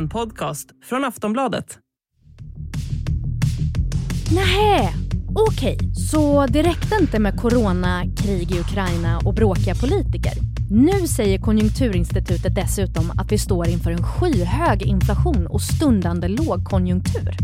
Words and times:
En 0.00 0.08
podcast 0.08 0.68
från 0.84 1.04
Aftonbladet. 1.04 1.78
Nähä, 4.34 4.88
okej. 5.34 5.78
Så 6.10 6.46
det 6.46 6.62
räckte 6.62 6.96
inte 7.00 7.18
med 7.18 7.40
corona, 7.40 8.04
krig 8.16 8.52
i 8.52 8.60
Ukraina 8.60 9.20
och 9.24 9.34
bråkiga 9.34 9.74
politiker. 9.74 10.32
Nu 10.70 11.06
säger 11.06 11.38
Konjunkturinstitutet 11.38 12.54
dessutom 12.54 13.10
att 13.10 13.32
vi 13.32 13.38
står 13.38 13.68
inför 13.68 13.90
en 13.90 14.02
skyhög 14.02 14.82
inflation 14.82 15.46
och 15.46 15.62
stundande 15.62 16.28
lågkonjunktur. 16.28 17.36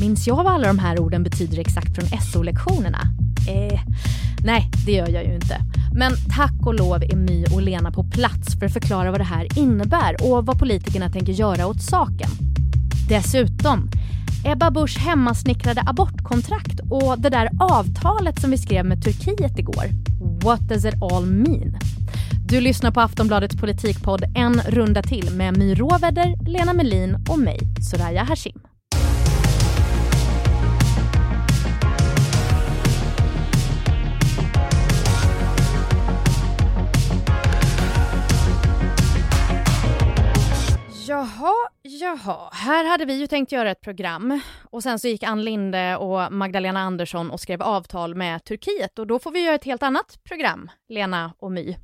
Minns 0.00 0.26
jag 0.26 0.36
vad 0.36 0.46
alla 0.46 0.68
de 0.68 0.78
här 0.78 1.00
orden 1.00 1.22
betyder 1.22 1.58
exakt 1.58 1.94
från 1.94 2.20
SO-lektionerna? 2.20 3.00
Eh, 3.48 3.80
nej, 4.44 4.70
det 4.86 4.92
gör 4.92 5.08
jag 5.08 5.24
ju 5.24 5.34
inte. 5.34 5.60
Men 5.94 6.12
tack 6.36 6.66
och 6.66 6.74
lov 6.74 7.02
är 7.02 7.16
My 7.16 7.44
och 7.44 7.62
Lena 7.62 7.90
på 7.90 8.04
plats 8.04 8.58
för 8.58 8.66
att 8.66 8.72
förklara 8.72 9.10
vad 9.10 9.20
det 9.20 9.24
här 9.24 9.58
innebär 9.58 10.16
och 10.20 10.46
vad 10.46 10.58
politikerna 10.58 11.08
tänker 11.08 11.32
göra 11.32 11.66
åt 11.66 11.82
saken. 11.82 12.30
Dessutom, 13.08 13.90
Ebba 14.44 14.70
Busch 14.70 14.98
hemmasnickrade 14.98 15.82
abortkontrakt 15.86 16.80
och 16.90 17.18
det 17.18 17.28
där 17.28 17.50
avtalet 17.60 18.40
som 18.40 18.50
vi 18.50 18.58
skrev 18.58 18.86
med 18.86 19.04
Turkiet 19.04 19.58
igår. 19.58 19.84
What 20.44 20.60
does 20.60 20.84
it 20.84 21.02
all 21.02 21.26
mean? 21.26 21.76
Du 22.46 22.60
lyssnar 22.60 22.90
på 22.90 23.00
Aftonbladets 23.00 23.56
politikpodd 23.56 24.24
En 24.36 24.60
runda 24.68 25.02
till 25.02 25.30
med 25.30 25.58
My 25.58 25.74
Råväder, 25.74 26.48
Lena 26.48 26.72
Melin 26.72 27.16
och 27.28 27.38
mig, 27.38 27.58
Soraya 27.90 28.24
Hashim. 28.24 28.73
Jaha. 42.14 42.48
Här 42.52 42.84
hade 42.84 43.04
vi 43.04 43.14
ju 43.14 43.26
tänkt 43.26 43.52
göra 43.52 43.70
ett 43.70 43.80
program 43.80 44.40
och 44.70 44.82
sen 44.82 44.98
så 44.98 45.08
gick 45.08 45.22
Ann 45.22 45.44
Linde 45.44 45.96
och 45.96 46.32
Magdalena 46.32 46.80
Andersson 46.80 47.30
och 47.30 47.40
skrev 47.40 47.62
avtal 47.62 48.14
med 48.14 48.44
Turkiet 48.44 48.98
och 48.98 49.06
då 49.06 49.18
får 49.18 49.30
vi 49.30 49.44
göra 49.44 49.54
ett 49.54 49.64
helt 49.64 49.82
annat 49.82 50.18
program, 50.24 50.70
Lena 50.88 51.32
och 51.38 51.52
My. 51.52 51.76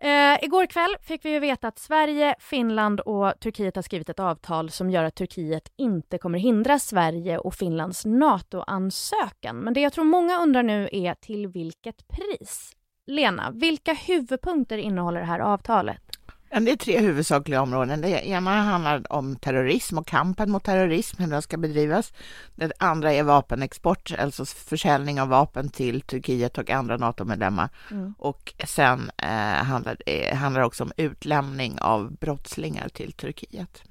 Eh, 0.00 0.44
igår 0.44 0.66
kväll 0.66 0.96
fick 1.02 1.24
vi 1.24 1.30
ju 1.30 1.38
veta 1.38 1.68
att 1.68 1.78
Sverige, 1.78 2.34
Finland 2.38 3.00
och 3.00 3.32
Turkiet 3.40 3.76
har 3.76 3.82
skrivit 3.82 4.08
ett 4.08 4.20
avtal 4.20 4.70
som 4.70 4.90
gör 4.90 5.04
att 5.04 5.14
Turkiet 5.14 5.72
inte 5.76 6.18
kommer 6.18 6.38
hindra 6.38 6.78
Sverige 6.78 7.38
och 7.38 7.54
Finlands 7.54 8.06
NATO-ansökan. 8.06 9.56
Men 9.56 9.74
det 9.74 9.80
jag 9.80 9.92
tror 9.92 10.04
många 10.04 10.42
undrar 10.42 10.62
nu 10.62 10.88
är 10.92 11.14
till 11.14 11.46
vilket 11.46 12.08
pris? 12.08 12.72
Lena, 13.06 13.50
vilka 13.50 13.92
huvudpunkter 13.92 14.78
innehåller 14.78 15.20
det 15.20 15.26
här 15.26 15.40
avtalet? 15.40 16.07
Det 16.50 16.70
är 16.70 16.76
tre 16.76 16.98
huvudsakliga 16.98 17.62
områden. 17.62 18.00
Det 18.00 18.26
ena 18.26 18.62
handlar 18.62 19.12
om 19.12 19.36
terrorism 19.36 19.98
och 19.98 20.06
kampen 20.06 20.50
mot 20.50 20.64
terrorism, 20.64 21.22
hur 21.22 21.30
den 21.30 21.42
ska 21.42 21.56
bedrivas. 21.56 22.12
Det 22.54 22.72
andra 22.78 23.12
är 23.12 23.22
vapenexport, 23.22 24.12
alltså 24.18 24.44
försäljning 24.44 25.20
av 25.20 25.28
vapen 25.28 25.68
till 25.68 26.00
Turkiet 26.00 26.58
och 26.58 26.70
andra 26.70 26.96
NATO-medlemmar. 26.96 27.68
Mm. 27.90 28.14
Och 28.18 28.54
sen 28.66 29.10
eh, 29.16 29.64
handlar 29.64 29.96
det 30.06 30.34
handlar 30.34 30.62
också 30.62 30.84
om 30.84 30.92
utlämning 30.96 31.78
av 31.80 32.12
brottslingar 32.16 32.88
till 32.88 33.12
Turkiet. 33.12 33.82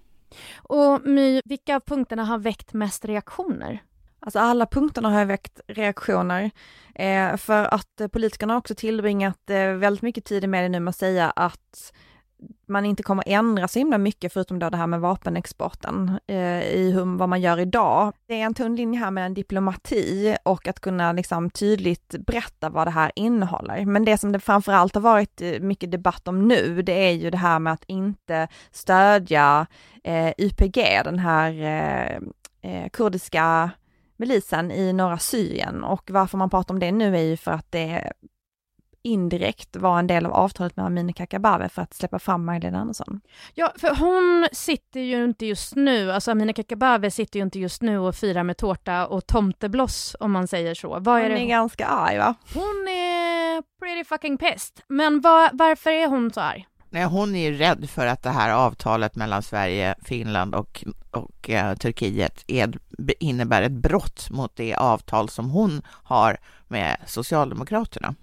Och 0.57 1.01
My, 1.05 1.41
vilka 1.45 1.75
av 1.75 1.79
punkterna 1.79 2.23
har 2.23 2.37
väckt 2.37 2.73
mest 2.73 3.05
reaktioner? 3.05 3.83
Alltså 4.19 4.39
alla 4.39 4.65
punkterna 4.65 5.09
har 5.09 5.25
väckt 5.25 5.59
reaktioner, 5.67 6.51
eh, 6.95 7.37
för 7.37 7.73
att 7.73 8.01
eh, 8.01 8.07
politikerna 8.07 8.53
har 8.53 8.57
också 8.57 8.75
tillbringat 8.75 9.49
eh, 9.49 9.71
väldigt 9.71 10.01
mycket 10.01 10.25
tid 10.25 10.49
med 10.49 10.63
det 10.63 10.69
nu 10.69 10.79
med 10.79 10.89
att 10.89 10.95
säga 10.95 11.29
att 11.29 11.93
man 12.67 12.85
inte 12.85 13.03
kommer 13.03 13.23
ändra 13.27 13.67
så 13.67 13.79
himla 13.79 13.97
mycket, 13.97 14.33
förutom 14.33 14.59
då 14.59 14.69
det 14.69 14.77
här 14.77 14.87
med 14.87 15.01
vapenexporten, 15.01 16.19
eh, 16.27 16.61
i 16.61 16.91
hur, 16.91 17.17
vad 17.17 17.29
man 17.29 17.41
gör 17.41 17.59
idag. 17.59 18.13
Det 18.27 18.41
är 18.41 18.45
en 18.45 18.53
tunn 18.53 18.75
linje 18.75 18.99
här 18.99 19.11
mellan 19.11 19.33
diplomati 19.33 20.37
och 20.43 20.67
att 20.67 20.79
kunna 20.79 21.11
liksom 21.11 21.49
tydligt 21.49 22.15
berätta 22.27 22.69
vad 22.69 22.87
det 22.87 22.91
här 22.91 23.11
innehåller. 23.15 23.85
Men 23.85 24.05
det 24.05 24.17
som 24.17 24.31
det 24.31 24.39
framförallt 24.39 24.95
har 24.95 25.01
varit 25.01 25.41
eh, 25.41 25.59
mycket 25.59 25.91
debatt 25.91 26.27
om 26.27 26.47
nu, 26.47 26.81
det 26.81 27.07
är 27.07 27.11
ju 27.11 27.29
det 27.29 27.37
här 27.37 27.59
med 27.59 27.73
att 27.73 27.83
inte 27.87 28.47
stödja 28.71 29.67
eh, 30.03 30.33
YPG, 30.37 31.01
den 31.03 31.19
här 31.19 31.51
eh, 31.61 32.17
eh, 32.61 32.89
kurdiska 32.89 33.71
milisen 34.17 34.71
i 34.71 34.93
norra 34.93 35.17
Syrien 35.17 35.83
och 35.83 36.11
varför 36.11 36.37
man 36.37 36.49
pratar 36.49 36.73
om 36.73 36.79
det 36.79 36.91
nu 36.91 37.17
är 37.17 37.21
ju 37.21 37.37
för 37.37 37.51
att 37.51 37.71
det 37.71 38.11
indirekt 39.07 39.75
var 39.75 39.99
en 39.99 40.07
del 40.07 40.25
av 40.25 40.33
avtalet 40.33 40.77
med 40.77 40.85
Amineh 40.85 41.13
Kakabaveh 41.13 41.69
för 41.69 41.81
att 41.81 41.93
släppa 41.93 42.19
fram 42.19 42.45
Magdalena 42.45 42.79
Andersson. 42.79 43.21
Ja, 43.53 43.73
för 43.77 43.95
hon 43.95 44.47
sitter 44.51 44.99
ju 44.99 45.23
inte 45.23 45.45
just 45.45 45.75
nu, 45.75 46.11
alltså 46.11 46.31
Amineh 46.31 46.53
Kakabaveh 46.53 47.09
sitter 47.09 47.39
ju 47.39 47.43
inte 47.43 47.59
just 47.59 47.81
nu 47.81 47.99
och 47.99 48.15
firar 48.15 48.43
med 48.43 48.57
tårta 48.57 49.07
och 49.07 49.27
tomtebloss 49.27 50.15
om 50.19 50.31
man 50.31 50.47
säger 50.47 50.75
så. 50.75 50.99
Vad 50.99 51.15
hon 51.15 51.25
är, 51.25 51.29
det? 51.29 51.39
är 51.39 51.47
ganska 51.47 51.87
arg 51.87 52.17
va? 52.17 52.35
Hon 52.53 52.87
är 52.87 53.63
pretty 53.79 54.03
fucking 54.03 54.37
pissed. 54.37 54.81
Men 54.87 55.21
var, 55.21 55.49
varför 55.53 55.89
är 55.89 56.07
hon 56.07 56.31
så 56.31 56.41
arg? 56.41 56.67
Nej, 56.89 57.05
hon 57.05 57.35
är 57.35 57.49
ju 57.49 57.57
rädd 57.57 57.89
för 57.89 58.07
att 58.07 58.23
det 58.23 58.29
här 58.29 58.49
avtalet 58.49 59.15
mellan 59.15 59.43
Sverige, 59.43 59.95
Finland 60.03 60.55
och, 60.55 60.85
och 61.11 61.49
uh, 61.49 61.73
Turkiet 61.73 62.43
är, 62.47 62.73
innebär 63.19 63.61
ett 63.61 63.71
brott 63.71 64.29
mot 64.29 64.55
det 64.55 64.75
avtal 64.75 65.29
som 65.29 65.49
hon 65.49 65.81
har 65.87 66.37
med 66.67 66.97
Socialdemokraterna. 67.05 68.15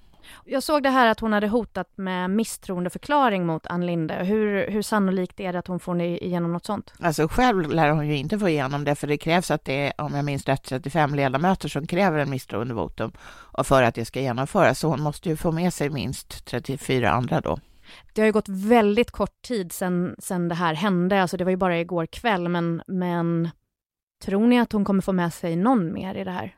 Jag 0.44 0.62
såg 0.62 0.82
det 0.82 0.90
här 0.90 1.06
att 1.06 1.20
hon 1.20 1.32
hade 1.32 1.48
hotat 1.48 1.92
med 1.96 2.30
misstroendeförklaring 2.30 3.46
mot 3.46 3.66
Ann 3.66 3.86
Linde. 3.86 4.14
Hur, 4.14 4.70
hur 4.70 4.82
sannolikt 4.82 5.40
är 5.40 5.52
det 5.52 5.58
att 5.58 5.66
hon 5.66 5.80
får 5.80 6.00
igenom 6.00 6.52
något 6.52 6.64
sånt? 6.64 6.92
Alltså 7.00 7.28
själv 7.28 7.70
lär 7.70 7.90
hon 7.90 8.08
ju 8.08 8.16
inte 8.16 8.38
få 8.38 8.48
igenom 8.48 8.84
det, 8.84 8.94
för 8.94 9.06
det 9.06 9.18
krävs 9.18 9.50
att 9.50 9.64
det 9.64 9.86
är, 9.86 9.92
om 9.98 10.14
jag 10.14 10.24
minns 10.24 10.44
rätt, 10.44 10.62
35 10.62 11.14
ledamöter 11.14 11.68
som 11.68 11.86
kräver 11.86 12.18
en 12.18 12.30
misstroendevotum 12.30 13.12
för 13.64 13.82
att 13.82 13.94
det 13.94 14.04
ska 14.04 14.20
genomföras. 14.20 14.78
Så 14.78 14.88
hon 14.88 15.00
måste 15.00 15.28
ju 15.28 15.36
få 15.36 15.52
med 15.52 15.74
sig 15.74 15.90
minst 15.90 16.46
34 16.46 17.10
andra 17.10 17.40
då. 17.40 17.58
Det 18.12 18.20
har 18.20 18.26
ju 18.26 18.32
gått 18.32 18.48
väldigt 18.48 19.10
kort 19.10 19.42
tid 19.42 19.72
sedan, 19.72 20.14
sedan 20.18 20.48
det 20.48 20.54
här 20.54 20.74
hände, 20.74 21.22
alltså 21.22 21.36
det 21.36 21.44
var 21.44 21.50
ju 21.50 21.56
bara 21.56 21.80
igår 21.80 22.06
kväll, 22.06 22.48
men, 22.48 22.82
men 22.86 23.50
tror 24.24 24.46
ni 24.46 24.60
att 24.60 24.72
hon 24.72 24.84
kommer 24.84 25.02
få 25.02 25.12
med 25.12 25.34
sig 25.34 25.56
någon 25.56 25.92
mer 25.92 26.14
i 26.14 26.24
det 26.24 26.30
här? 26.30 26.54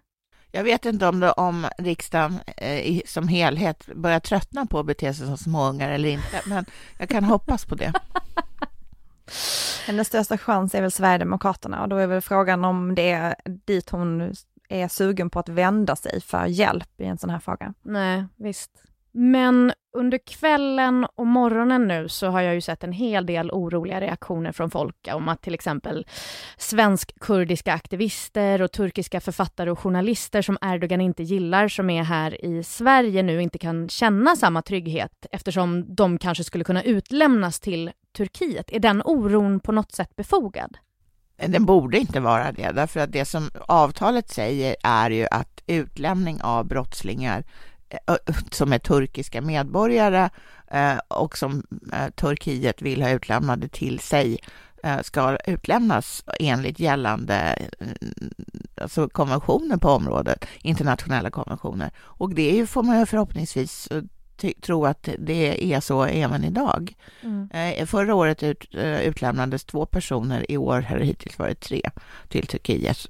Jag 0.53 0.65
vet 0.65 0.84
inte 0.84 1.07
om, 1.07 1.21
det, 1.21 1.33
om 1.33 1.67
riksdagen 1.79 2.41
eh, 2.57 3.01
som 3.07 3.29
helhet 3.29 3.87
börjar 3.95 4.21
tröttna 4.21 4.67
på 4.67 4.79
att 4.79 4.87
bete 4.87 5.15
sig 5.15 5.27
som 5.27 5.39
småungar 5.39 5.91
eller 5.91 6.09
inte, 6.09 6.43
men 6.47 6.65
jag 6.99 7.09
kan 7.09 7.25
hoppas 7.25 7.65
på 7.65 7.75
det. 7.75 7.93
Hennes 9.87 10.09
största 10.09 10.39
chans 10.39 10.75
är 10.75 10.83
väl 10.83 10.91
Sverigedemokraterna 10.91 11.83
och 11.83 11.89
då 11.89 11.97
är 11.97 12.07
väl 12.07 12.21
frågan 12.21 12.65
om 12.65 12.95
det 12.95 13.11
är 13.11 13.34
dit 13.45 13.91
hon 13.91 14.34
är 14.69 14.89
sugen 14.89 15.31
på 15.31 15.39
att 15.39 15.49
vända 15.49 15.97
sig 15.97 16.21
för 16.21 16.47
hjälp 16.47 17.01
i 17.01 17.05
en 17.05 17.19
sån 17.19 17.31
här 17.31 17.39
fråga. 17.39 17.75
Nej, 17.83 18.25
visst. 18.37 18.71
Men 19.19 19.72
under 19.93 20.19
kvällen 20.19 21.06
och 21.15 21.27
morgonen 21.27 21.88
nu 21.88 22.09
så 22.09 22.27
har 22.27 22.41
jag 22.41 22.54
ju 22.54 22.60
sett 22.60 22.84
en 22.84 22.93
hel 22.93 23.27
del 23.27 23.50
oroliga 23.50 24.00
reaktioner 24.00 24.53
från 24.53 24.71
folk 24.71 25.09
om 25.12 25.28
att 25.28 25.43
till 25.43 25.54
exempel 25.54 26.06
svensk-kurdiska 26.56 27.72
aktivister 27.72 28.62
och 28.62 28.72
turkiska 28.72 29.21
författare 29.21 29.71
och 29.71 29.78
journalister 29.78 30.43
som 30.43 30.59
Erdogan 30.62 31.00
inte 31.00 31.22
gillar, 31.22 31.69
som 31.69 31.91
är 31.91 32.03
här 32.03 32.44
i 32.44 32.62
Sverige 32.62 33.22
nu, 33.22 33.43
inte 33.43 33.59
kan 33.59 33.88
känna 33.88 34.37
samma 34.37 34.62
trygghet 34.62 35.27
eftersom 35.33 35.94
de 35.94 36.19
kanske 36.19 36.44
skulle 36.44 36.65
kunna 36.65 36.83
utlämnas 36.83 37.60
till 37.60 37.91
Turkiet. 38.16 38.72
Är 38.72 38.81
den 38.81 39.03
oron 39.04 39.60
på 39.60 39.72
något 39.72 39.93
sätt 39.93 40.16
befogad? 40.16 40.77
Den 41.47 41.65
borde 41.65 41.98
inte 41.98 42.21
vara 42.21 42.53
det, 42.53 42.72
därför 42.72 43.00
att 43.00 43.12
det 43.12 43.25
som 43.25 43.50
avtalet 43.69 44.28
säger 44.28 44.77
är 44.83 45.10
ju 45.10 45.27
att 45.31 45.62
utlämning 45.66 46.41
av 46.43 46.66
brottslingar 46.66 47.44
som 48.50 48.72
är 48.72 48.78
turkiska 48.78 49.41
medborgare 49.41 50.30
och 51.08 51.38
som 51.38 51.62
Turkiet 52.15 52.83
vill 52.83 53.03
ha 53.03 53.10
utlämnade 53.10 53.68
till 53.68 53.98
sig 53.98 54.38
ska 55.03 55.36
utlämnas 55.47 56.24
enligt 56.41 56.80
gällande 56.80 57.59
alltså 58.80 59.09
konventioner 59.09 59.77
på 59.77 59.88
området, 59.88 60.44
internationella 60.59 61.30
konventioner. 61.30 61.91
Och 61.98 62.34
det 62.34 62.66
får 62.66 62.83
man 62.83 62.98
ju 62.98 63.06
förhoppningsvis 63.06 63.89
tro 64.60 64.86
att 64.86 65.09
det 65.18 65.74
är 65.74 65.80
så 65.80 66.04
även 66.04 66.44
idag. 66.44 66.94
Mm. 67.22 67.86
Förra 67.86 68.15
året 68.15 68.42
ut, 68.42 68.74
utlämnades 69.03 69.65
två 69.65 69.86
personer, 69.86 70.50
i 70.50 70.56
år 70.56 70.80
har 70.80 70.98
det 70.98 71.04
hittills 71.04 71.39
varit 71.39 71.60
tre, 71.60 71.82
till 72.28 72.47
Turkiet 72.47 73.06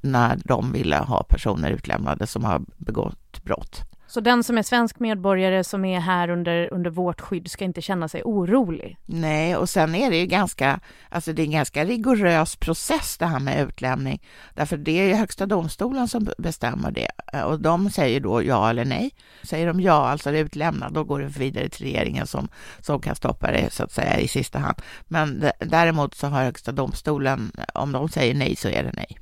när 0.00 0.38
de 0.44 0.72
ville 0.72 0.96
ha 0.96 1.22
personer 1.22 1.70
utlämnade 1.70 2.26
som 2.26 2.44
har 2.44 2.62
begått 2.76 3.44
brott. 3.44 3.80
Så 4.10 4.20
den 4.20 4.44
som 4.44 4.58
är 4.58 4.62
svensk 4.62 4.98
medborgare 5.00 5.64
som 5.64 5.84
är 5.84 6.00
här 6.00 6.30
under, 6.30 6.72
under 6.72 6.90
vårt 6.90 7.20
skydd 7.20 7.50
ska 7.50 7.64
inte 7.64 7.82
känna 7.82 8.08
sig 8.08 8.22
orolig? 8.24 8.96
Nej, 9.06 9.56
och 9.56 9.68
sen 9.68 9.94
är 9.94 10.10
det 10.10 10.16
ju 10.16 10.26
ganska, 10.26 10.80
alltså 11.08 11.32
det 11.32 11.42
är 11.42 11.44
en 11.44 11.50
ganska 11.50 11.84
rigorös 11.84 12.56
process 12.56 13.16
det 13.18 13.26
här 13.26 13.40
med 13.40 13.68
utlämning. 13.68 14.22
Därför 14.54 14.76
det 14.76 15.00
är 15.00 15.06
ju 15.06 15.14
Högsta 15.14 15.46
domstolen 15.46 16.08
som 16.08 16.28
bestämmer 16.38 16.90
det 16.90 17.08
eh, 17.32 17.42
och 17.42 17.60
de 17.60 17.90
säger 17.90 18.20
då 18.20 18.42
ja 18.42 18.70
eller 18.70 18.84
nej. 18.84 19.10
Säger 19.42 19.66
de 19.66 19.80
ja, 19.80 20.08
alltså 20.08 20.30
utlämna, 20.30 20.90
då 20.90 21.04
går 21.04 21.20
det 21.20 21.38
vidare 21.38 21.68
till 21.68 21.86
regeringen 21.86 22.26
som, 22.26 22.48
som 22.80 23.00
kan 23.00 23.16
stoppa 23.16 23.50
det 23.50 23.72
så 23.72 23.84
att 23.84 23.92
säga 23.92 24.18
i 24.18 24.28
sista 24.28 24.58
hand. 24.58 24.76
Men 25.08 25.44
däremot 25.58 26.14
så 26.14 26.26
har 26.26 26.44
Högsta 26.44 26.72
domstolen, 26.72 27.52
om 27.74 27.92
de 27.92 28.08
säger 28.08 28.34
nej 28.34 28.56
så 28.56 28.68
är 28.68 28.84
det 28.84 28.92
nej 28.94 29.18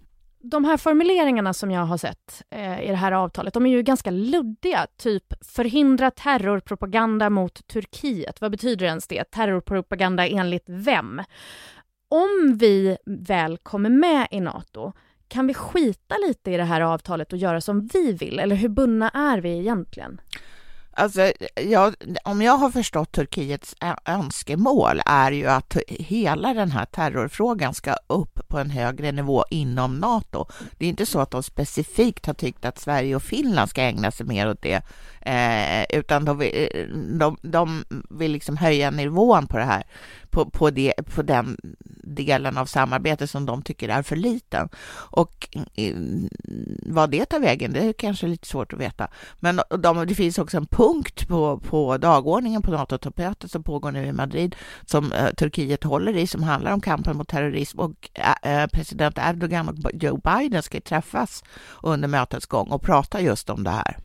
de 0.51 0.65
här 0.65 0.77
formuleringarna 0.77 1.55
som 1.55 1.71
jag 1.71 1.81
har 1.81 1.97
sett 1.97 2.43
eh, 2.51 2.83
i 2.83 2.89
det 2.89 2.97
här 2.97 3.13
avtalet, 3.13 3.55
de 3.55 3.67
är 3.67 3.71
ju 3.71 3.83
ganska 3.83 4.11
luddiga. 4.11 4.87
Typ 4.97 5.25
förhindra 5.41 6.11
terrorpropaganda 6.11 7.31
mot 7.31 7.67
Turkiet. 7.67 8.41
Vad 8.41 8.51
betyder 8.51 8.87
ens 8.87 9.07
det? 9.07 9.25
Terrorpropaganda 9.25 10.27
enligt 10.27 10.65
vem? 10.67 11.23
Om 12.09 12.57
vi 12.59 12.97
väl 13.07 13.59
kommer 13.59 13.91
med 13.91 14.29
i 14.31 14.41
Nato, 14.41 14.93
kan 15.29 15.47
vi 15.47 15.55
skita 15.55 16.15
lite 16.29 16.51
i 16.51 16.57
det 16.57 16.65
här 16.65 16.81
avtalet 16.81 17.33
och 17.33 17.39
göra 17.39 17.61
som 17.61 17.87
vi 17.87 18.13
vill? 18.13 18.39
Eller 18.39 18.57
hur 18.57 18.69
bundna 18.69 19.11
är 19.11 19.39
vi 19.41 19.59
egentligen? 19.59 20.21
Alltså, 20.99 21.33
jag, 21.55 21.95
om 22.25 22.43
jag 22.43 22.53
har 22.53 22.71
förstått 22.71 23.13
Turkiets 23.13 23.77
önskemål 24.05 25.01
är 25.07 25.33
ju 25.33 25.47
att 25.47 25.77
hela 25.89 26.55
den 26.55 26.71
här 26.71 26.85
terrorfrågan 26.85 27.75
ska 27.75 27.97
upp 28.07 28.49
på 28.49 28.59
en 28.59 28.71
högre 28.71 29.13
nivå 29.13 29.45
inom 29.51 29.99
Nato. 29.99 30.47
Det 30.79 30.85
är 30.85 30.89
inte 30.89 31.07
så 31.07 31.21
att 31.21 31.31
de 31.31 31.43
specifikt 31.43 32.27
har 32.27 32.35
tyckt 32.35 32.65
att 32.65 32.79
Sverige 32.79 33.17
och 33.17 33.23
Finland 33.23 33.71
ska 33.71 33.83
ägna 33.83 34.11
sig 34.11 34.27
mer 34.27 34.51
åt 34.51 34.63
det, 34.63 34.83
eh, 35.21 35.99
utan 35.99 36.25
de 36.25 36.39
vill, 36.39 36.69
eh, 36.75 36.87
de, 37.19 37.39
de 37.43 37.85
vill 38.11 38.33
liksom 38.33 38.57
höja 38.57 38.91
nivån 38.91 39.47
på 39.47 39.59
det 39.59 39.65
här, 39.65 39.85
på, 40.31 40.51
på, 40.51 40.71
det, 40.71 40.95
på 41.15 41.23
den 41.23 41.57
delen 42.03 42.59
av 42.59 42.67
samarbetet 42.67 43.31
som 43.31 43.47
de 43.47 43.63
tycker 43.63 43.89
är 43.89 44.03
för 44.03 44.17
liten. 44.17 44.69
Och 44.95 45.49
eh, 45.75 45.95
vad 46.83 47.11
det 47.11 47.25
tar 47.25 47.41
vägen, 47.41 47.73
det 47.73 47.81
är 47.81 47.93
kanske 47.93 48.27
lite 48.27 48.49
svårt 48.49 48.73
att 48.73 48.81
veta. 48.81 49.09
Men 49.41 49.61
de, 49.79 50.07
det 50.07 50.15
finns 50.15 50.39
också 50.39 50.57
en 50.57 50.67
punkt 50.67 50.88
på, 51.29 51.59
på 51.59 51.97
dagordningen 51.97 52.63
på 52.63 52.71
NATO-toppmötet 52.71 53.51
som 53.51 53.63
pågår 53.63 53.93
nu 53.93 54.07
i 54.07 54.13
Madrid, 54.13 54.57
som 54.87 55.13
eh, 55.13 55.31
Turkiet 55.31 55.85
håller 55.85 56.17
i, 56.17 56.27
som 56.27 56.43
handlar 56.43 56.73
om 56.73 56.81
kampen 56.81 57.17
mot 57.17 57.29
terrorism. 57.29 57.81
Och 57.81 58.11
eh, 58.15 58.63
eh 58.63 58.67
president 58.67 59.19
Erdogan 59.19 59.69
och 59.69 59.91
Joe 59.93 60.21
Biden 60.25 60.63
ska 60.63 60.81
träffas 60.81 61.45
under 61.83 62.09
mötets 62.09 62.47
gång 62.47 62.69
och 62.71 62.83
prata 62.83 63.21
just 63.21 63.51
om 63.51 63.65
det 63.65 63.71
här. 63.71 63.99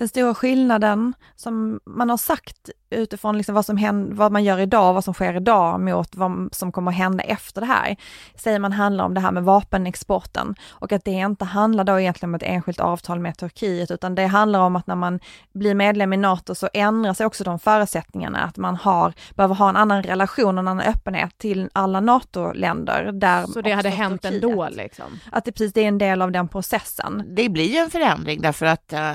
Den 0.00 0.08
stora 0.08 0.34
skillnaden 0.34 1.14
som 1.36 1.80
man 1.84 2.10
har 2.10 2.16
sagt 2.16 2.70
utifrån 2.90 3.36
liksom 3.36 3.54
vad, 3.54 3.66
som 3.66 3.76
händer, 3.76 4.14
vad 4.14 4.32
man 4.32 4.44
gör 4.44 4.58
idag, 4.58 4.94
vad 4.94 5.04
som 5.04 5.14
sker 5.14 5.36
idag 5.36 5.80
mot 5.80 6.16
vad 6.16 6.48
som 6.52 6.72
kommer 6.72 6.90
att 6.90 6.96
hända 6.96 7.24
efter 7.24 7.60
det 7.60 7.66
här, 7.66 7.96
säger 8.34 8.58
man 8.58 8.72
handlar 8.72 9.04
om 9.04 9.14
det 9.14 9.20
här 9.20 9.32
med 9.32 9.44
vapenexporten 9.44 10.54
och 10.68 10.92
att 10.92 11.04
det 11.04 11.10
inte 11.10 11.44
handlar 11.44 11.84
då 11.84 12.00
egentligen 12.00 12.30
om 12.30 12.34
ett 12.34 12.42
enskilt 12.42 12.80
avtal 12.80 13.20
med 13.20 13.36
Turkiet, 13.36 13.90
utan 13.90 14.14
det 14.14 14.26
handlar 14.26 14.60
om 14.60 14.76
att 14.76 14.86
när 14.86 14.94
man 14.94 15.20
blir 15.52 15.74
medlem 15.74 16.12
i 16.12 16.16
NATO 16.16 16.54
så 16.54 16.68
ändrar 16.74 17.14
sig 17.14 17.26
också 17.26 17.44
de 17.44 17.58
förutsättningarna, 17.58 18.38
att 18.38 18.56
man 18.56 18.76
har, 18.76 19.12
behöver 19.34 19.54
ha 19.54 19.68
en 19.68 19.76
annan 19.76 20.02
relation, 20.02 20.58
en 20.58 20.68
annan 20.68 20.86
öppenhet 20.86 21.38
till 21.38 21.70
alla 21.72 22.00
NATO-länder. 22.00 23.12
Där 23.12 23.46
så 23.46 23.60
det 23.60 23.72
hade 23.72 23.88
hänt 23.88 24.22
Turkiet, 24.22 24.44
ändå 24.44 24.68
liksom? 24.70 25.20
Att 25.32 25.44
det 25.44 25.52
precis 25.52 25.72
det 25.72 25.80
är 25.80 25.88
en 25.88 25.98
del 25.98 26.22
av 26.22 26.32
den 26.32 26.48
processen. 26.48 27.24
Det 27.26 27.48
blir 27.48 27.72
ju 27.72 27.76
en 27.76 27.90
förändring 27.90 28.40
därför 28.40 28.66
att 28.66 28.92
äh, 28.92 29.12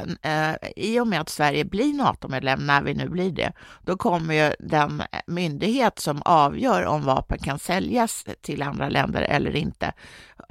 i 0.75 0.99
och 0.99 1.07
med 1.07 1.21
att 1.21 1.29
Sverige 1.29 1.65
blir 1.65 1.93
NATO-medlem, 1.93 2.67
när 2.67 2.81
vi 2.81 2.93
nu 2.93 3.09
blir 3.09 3.31
det, 3.31 3.53
då 3.81 3.97
kommer 3.97 4.33
ju 4.33 4.53
den 4.59 5.03
myndighet 5.27 5.99
som 5.99 6.21
avgör 6.25 6.85
om 6.85 7.03
vapen 7.03 7.37
kan 7.37 7.59
säljas 7.59 8.25
till 8.41 8.61
andra 8.61 8.89
länder 8.89 9.21
eller 9.21 9.55
inte 9.55 9.93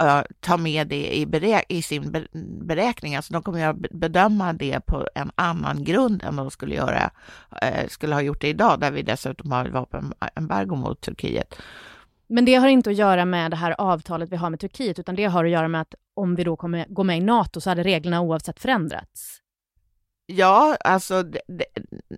uh, 0.03 0.21
ta 0.39 0.57
med 0.57 0.87
det 0.87 1.17
i, 1.17 1.25
berä 1.25 1.63
i 1.69 1.81
sin 1.81 2.27
beräkning. 2.61 3.15
Alltså 3.15 3.33
de 3.33 3.43
kommer 3.43 3.67
att 3.67 3.77
bedöma 3.77 4.53
det 4.53 4.79
på 4.79 5.07
en 5.15 5.31
annan 5.35 5.83
grund 5.83 6.23
än 6.23 6.35
de 6.35 6.51
skulle, 6.51 6.75
göra, 6.75 7.11
uh, 7.51 7.87
skulle 7.87 8.15
ha 8.15 8.21
gjort 8.21 8.41
det 8.41 8.47
idag, 8.47 8.79
där 8.79 8.91
vi 8.91 9.01
dessutom 9.01 9.51
har 9.51 9.65
vapenembargo 9.65 10.75
mot 10.75 11.01
Turkiet. 11.01 11.55
Men 12.27 12.45
det 12.45 12.55
har 12.55 12.67
inte 12.67 12.89
att 12.89 12.95
göra 12.95 13.25
med 13.25 13.51
det 13.51 13.57
här 13.57 13.75
avtalet 13.77 14.31
vi 14.31 14.35
har 14.35 14.49
med 14.49 14.59
Turkiet, 14.59 14.99
utan 14.99 15.15
det 15.15 15.25
har 15.25 15.45
att 15.45 15.51
göra 15.51 15.67
med 15.67 15.81
att 15.81 15.95
om 16.13 16.35
vi 16.35 16.43
då 16.43 16.55
kommer 16.55 16.85
gå 16.89 17.03
med 17.03 17.17
i 17.17 17.21
NATO 17.21 17.61
så 17.61 17.69
hade 17.69 17.83
reglerna 17.83 18.21
oavsett 18.21 18.59
förändrats. 18.59 19.41
Ja, 20.27 20.77
alltså 20.79 21.23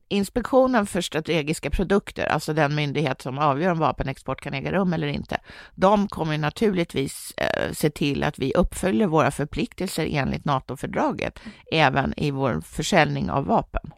Inspektionen 0.08 0.86
för 0.86 1.02
strategiska 1.02 1.70
produkter, 1.70 2.26
alltså 2.26 2.54
den 2.54 2.76
myndighet 2.76 3.22
som 3.22 3.40
avgör 3.40 3.72
om 3.72 3.80
vapenexport 3.80 4.42
kan 4.42 4.54
äga 4.54 4.72
rum 4.72 4.94
eller 4.94 5.08
inte, 5.08 5.38
de 5.76 6.08
kommer 6.08 6.38
naturligtvis 6.38 7.34
eh, 7.38 7.72
se 7.72 7.90
till 7.90 8.24
att 8.24 8.40
vi 8.40 8.54
uppfyller 8.54 9.08
våra 9.08 9.32
förpliktelser 9.32 10.08
enligt 10.12 10.46
NATO-fördraget, 10.46 11.40
även 11.72 12.20
i 12.20 12.32
vår 12.32 12.62
försäljning 12.62 13.30
av 13.30 13.46
vapen. 13.46 13.94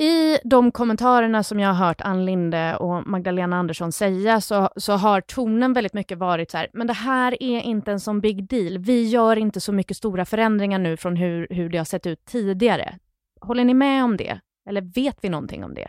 I 0.00 0.38
de 0.44 0.72
kommentarerna 0.72 1.42
som 1.42 1.60
jag 1.60 1.68
har 1.68 1.86
hört 1.86 2.00
Ann 2.00 2.24
Linde 2.24 2.76
och 2.76 3.06
Magdalena 3.06 3.56
Andersson 3.56 3.92
säga 3.92 4.40
så, 4.40 4.68
så 4.76 4.92
har 4.92 5.20
tonen 5.20 5.72
väldigt 5.72 5.94
mycket 5.94 6.18
varit 6.18 6.50
så 6.50 6.56
här, 6.56 6.68
men 6.72 6.86
det 6.86 6.92
här 6.92 7.42
är 7.42 7.60
inte 7.60 7.92
en 7.92 8.00
sån 8.00 8.20
big 8.20 8.48
deal. 8.48 8.78
Vi 8.78 9.08
gör 9.08 9.36
inte 9.36 9.60
så 9.60 9.72
mycket 9.72 9.96
stora 9.96 10.24
förändringar 10.24 10.78
nu 10.78 10.96
från 10.96 11.16
hur, 11.16 11.46
hur 11.50 11.68
det 11.68 11.78
har 11.78 11.84
sett 11.84 12.06
ut 12.06 12.24
tidigare. 12.24 12.98
Håller 13.40 13.64
ni 13.64 13.74
med 13.74 14.04
om 14.04 14.16
det? 14.16 14.40
Eller 14.68 14.80
vet 14.80 15.18
vi 15.20 15.28
någonting 15.28 15.64
om 15.64 15.74
det? 15.74 15.88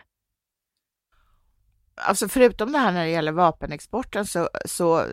Alltså 2.00 2.28
förutom 2.28 2.72
det 2.72 2.78
här 2.78 2.92
när 2.92 3.04
det 3.04 3.12
gäller 3.12 3.32
vapenexporten 3.32 4.26
så, 4.26 4.50
så 4.66 5.06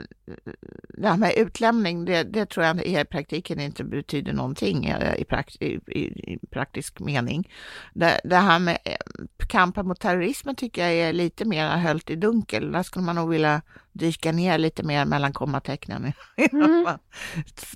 det 0.89 1.09
här 1.09 1.17
med 1.17 1.35
utlämning, 1.37 2.05
det, 2.05 2.23
det 2.23 2.47
tror 2.47 2.67
jag 2.67 2.85
i 2.85 3.05
praktiken 3.05 3.61
inte 3.61 3.85
betyder 3.85 4.33
någonting 4.33 4.89
i, 5.17 5.25
prakt, 5.25 5.63
i, 5.63 5.67
i 6.33 6.39
praktisk 6.51 7.01
mening. 7.01 7.51
Det, 7.95 8.21
det, 8.25 8.37
här 8.37 8.59
med 8.59 8.79
eh, 8.85 8.97
kampen 9.49 9.89
mot 9.89 10.01
terrorismen 10.01 10.57
tycker 10.57 10.83
jag 10.83 10.93
är 10.93 11.13
lite 11.13 11.45
mer 11.45 11.69
höljt 11.69 12.11
i 12.11 12.17
dunkel. 12.17 12.73
Där 12.73 12.83
skulle 12.83 13.05
man 13.05 13.17
nog 13.17 13.31
vilja 13.31 13.63
dyka 13.93 14.33
ner 14.33 14.59
lite 14.59 14.83
mer 14.83 15.05
mellan 15.05 15.33
kommatecknen 15.33 16.13
innan 16.37 16.65
mm. 16.71 16.83
man 16.83 16.99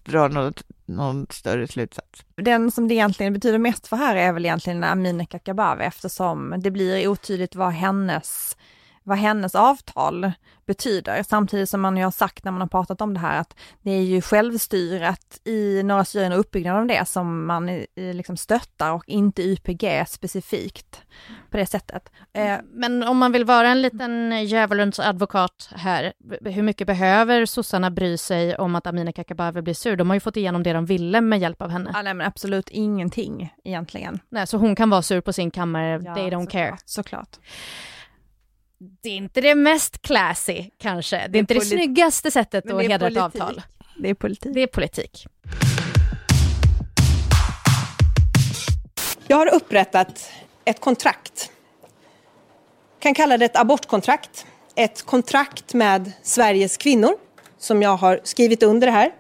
drar 0.02 0.28
något, 0.28 0.62
någon 0.86 1.26
större 1.30 1.68
slutsats. 1.68 2.24
Den 2.36 2.70
som 2.70 2.88
det 2.88 2.94
egentligen 2.94 3.32
betyder 3.32 3.58
mest 3.58 3.86
för 3.86 3.96
här 3.96 4.16
är 4.16 4.32
väl 4.32 4.44
egentligen 4.44 4.84
Amineh 4.84 5.26
Kakabaveh 5.26 5.86
eftersom 5.86 6.54
det 6.58 6.70
blir 6.70 7.08
otydligt 7.08 7.54
vad 7.54 7.72
hennes 7.72 8.56
vad 9.05 9.19
hennes 9.19 9.55
avtal 9.55 10.32
betyder, 10.67 11.23
samtidigt 11.23 11.69
som 11.69 11.81
man 11.81 11.97
ju 11.97 12.05
har 12.05 12.11
sagt 12.11 12.44
när 12.44 12.52
man 12.52 12.61
har 12.61 12.69
pratat 12.69 13.00
om 13.00 13.14
det 13.14 13.20
här 13.20 13.41
att 13.41 13.56
det 13.82 13.91
är 13.91 14.02
ju 14.02 14.20
självstyret 14.23 15.41
i 15.44 15.82
norra 15.82 16.05
Syrien 16.05 16.32
och 16.32 16.38
uppbyggnaden 16.38 16.81
av 16.81 16.87
det 16.87 17.08
som 17.08 17.47
man 17.47 17.85
liksom 17.97 18.37
stöttar 18.37 18.93
och 18.93 19.05
inte 19.06 19.43
YPG 19.43 20.05
specifikt 20.08 21.02
på 21.50 21.56
det 21.56 21.67
sättet. 21.67 22.12
Eh, 22.32 22.56
Men 22.73 23.02
om 23.02 23.19
man 23.19 23.32
vill 23.32 23.44
vara 23.44 23.69
en 23.69 23.82
liten 23.82 24.44
djävulens 24.46 25.01
advokat 25.01 25.69
här, 25.77 26.13
hur 26.44 26.63
mycket 26.63 26.86
behöver 26.86 27.46
sossarna 27.46 27.91
bry 27.91 28.17
sig 28.17 28.56
om 28.56 28.74
att 28.77 28.86
Amineh 28.86 29.13
Kakabaveh 29.13 29.63
blir 29.63 29.74
sur? 29.74 29.96
De 29.96 30.10
har 30.10 30.17
ju 30.17 30.20
fått 30.20 30.36
igenom 30.36 30.63
det 30.63 30.72
de 30.72 30.86
ville 30.86 31.20
med 31.20 31.39
hjälp 31.39 31.63
av 31.63 31.70
henne. 31.70 31.91
Ja, 31.94 32.03
nej, 32.03 32.15
men 32.15 32.27
absolut 32.27 32.69
ingenting 32.70 33.55
egentligen. 33.65 34.19
Nej, 34.29 34.46
så 34.46 34.56
hon 34.56 34.77
kan 34.77 34.91
vara 34.91 35.03
sur 35.03 35.20
på 35.20 35.32
sin 35.32 35.51
kammare, 35.51 36.01
ja, 36.05 36.15
they 36.15 36.31
don't 36.31 36.41
såklart, 36.44 36.53
care. 36.53 36.77
Såklart 36.84 37.39
det 38.81 39.08
är 39.08 39.17
inte 39.17 39.41
det 39.41 39.55
mest 39.55 40.03
classy 40.03 40.65
kanske. 40.79 41.17
Det 41.17 41.22
är, 41.22 41.29
det 41.29 41.39
är 41.39 41.41
inte 41.41 41.55
det 41.55 41.60
snyggaste 41.60 42.31
sättet 42.31 42.70
att 42.70 42.82
hedra 42.82 43.08
ett 43.08 43.17
avtal. 43.17 43.63
Det 43.99 44.08
är 44.08 44.15
politik. 44.15 44.55
Det 44.55 44.63
är 44.63 44.67
politik. 44.67 45.27
Jag 49.27 49.37
har 49.37 49.55
upprättat 49.55 50.31
ett 50.65 50.81
kontrakt. 50.81 51.51
kan 52.99 53.15
kalla 53.15 53.39
det 53.39 53.44
ett 53.44 53.56
abortkontrakt. 53.56 54.46
Ett 54.75 55.03
kontrakt 55.03 55.75
med 55.75 56.13
Sveriges 56.22 56.77
kvinnor 56.77 57.13
som 57.58 57.82
jag 57.82 57.96
har 57.96 58.20
skrivit 58.25 58.63
under 58.63 58.89
här. 58.89 59.10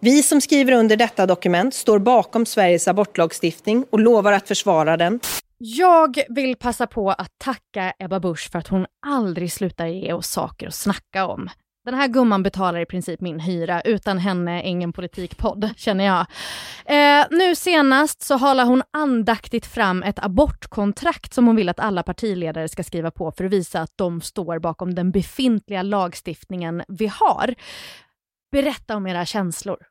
Vi 0.00 0.22
som 0.22 0.40
skriver 0.40 0.72
under 0.72 0.96
detta 0.96 1.26
dokument 1.26 1.74
står 1.74 1.98
bakom 1.98 2.46
Sveriges 2.46 2.88
abortlagstiftning 2.88 3.86
och 3.90 4.00
lovar 4.00 4.32
att 4.32 4.48
försvara 4.48 4.96
den. 4.96 5.20
Jag 5.62 6.18
vill 6.28 6.56
passa 6.56 6.86
på 6.86 7.10
att 7.10 7.38
tacka 7.38 7.92
Ebba 7.98 8.20
Busch 8.20 8.50
för 8.50 8.58
att 8.58 8.68
hon 8.68 8.86
aldrig 9.06 9.52
slutar 9.52 9.86
ge 9.86 10.12
oss 10.12 10.28
saker 10.28 10.66
att 10.66 10.74
snacka 10.74 11.26
om. 11.26 11.48
Den 11.84 11.94
här 11.94 12.08
gumman 12.08 12.42
betalar 12.42 12.80
i 12.80 12.86
princip 12.86 13.20
min 13.20 13.40
hyra. 13.40 13.80
Utan 13.80 14.18
henne 14.18 14.62
ingen 14.62 14.92
politikpodd, 14.92 15.70
känner 15.76 16.04
jag. 16.04 16.26
Eh, 16.84 17.26
nu 17.30 17.54
senast 17.54 18.22
så 18.22 18.36
halar 18.36 18.64
hon 18.64 18.82
andaktigt 18.90 19.66
fram 19.66 20.02
ett 20.02 20.24
abortkontrakt 20.24 21.34
som 21.34 21.46
hon 21.46 21.56
vill 21.56 21.68
att 21.68 21.80
alla 21.80 22.02
partiledare 22.02 22.68
ska 22.68 22.82
skriva 22.82 23.10
på 23.10 23.32
för 23.32 23.44
att 23.44 23.52
visa 23.52 23.80
att 23.80 23.92
de 23.96 24.20
står 24.20 24.58
bakom 24.58 24.94
den 24.94 25.10
befintliga 25.10 25.82
lagstiftningen 25.82 26.82
vi 26.88 27.06
har. 27.06 27.54
Berätta 28.52 28.96
om 28.96 29.06
era 29.06 29.26
känslor. 29.26 29.89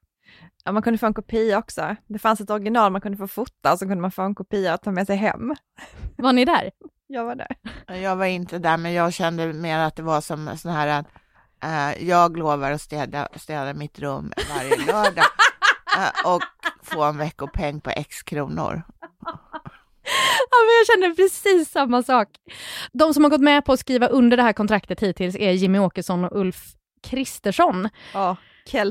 Ja, 0.64 0.72
man 0.72 0.84
kunde 0.84 0.98
få 0.98 1.06
en 1.06 1.14
kopia 1.14 1.58
också. 1.58 1.96
Det 2.08 2.20
fanns 2.20 2.42
ett 2.42 2.50
original 2.50 2.92
man 2.92 3.02
kunde 3.02 3.18
få 3.18 3.28
fota 3.28 3.74
och 3.74 3.80
så 3.80 3.86
kunde 3.86 4.02
man 4.02 4.12
få 4.12 4.22
en 4.22 4.36
kopia 4.36 4.74
att 4.74 4.84
ta 4.84 4.92
med 4.92 5.08
sig 5.08 5.16
hem. 5.16 5.56
Var 6.18 6.34
ni 6.34 6.46
där? 6.46 6.72
Jag 7.08 7.26
var 7.26 7.36
där. 7.36 7.56
Jag 7.88 8.16
var 8.16 8.26
inte 8.26 8.60
där, 8.60 8.78
men 8.78 8.94
jag 8.94 9.14
kände 9.14 9.54
mer 9.54 9.80
att 9.80 9.96
det 9.96 10.04
var 10.04 10.22
som 10.22 10.58
sån 10.58 10.72
här 10.72 11.06
uh, 11.66 12.04
jag 12.08 12.38
lovar 12.38 12.72
att 12.72 12.82
städa, 12.82 13.28
städa 13.36 13.74
mitt 13.74 14.00
rum 14.00 14.34
varje 14.56 14.78
lördag 14.78 15.26
uh, 15.98 16.26
och 16.34 16.42
få 16.84 17.04
en 17.04 17.18
veckopeng 17.18 17.82
på 17.82 17.90
x 17.90 18.24
kronor. 18.24 18.84
Ja, 20.50 20.58
men 20.66 20.76
jag 20.80 20.88
känner 20.88 21.16
precis 21.16 21.72
samma 21.72 22.04
sak. 22.04 22.28
De 22.92 23.14
som 23.14 23.24
har 23.24 23.32
gått 23.32 23.42
med 23.42 23.66
på 23.66 23.74
att 23.74 23.80
skriva 23.80 24.08
under 24.08 24.38
det 24.38 24.44
här 24.44 24.54
kontraktet 24.54 25.00
hittills 25.00 25.36
är 25.36 25.52
Jimmy 25.52 25.80
Åkesson 25.80 26.26
och 26.26 26.40
Ulf 26.40 26.64
Kristersson. 27.04 27.90
Ja, 28.14 28.38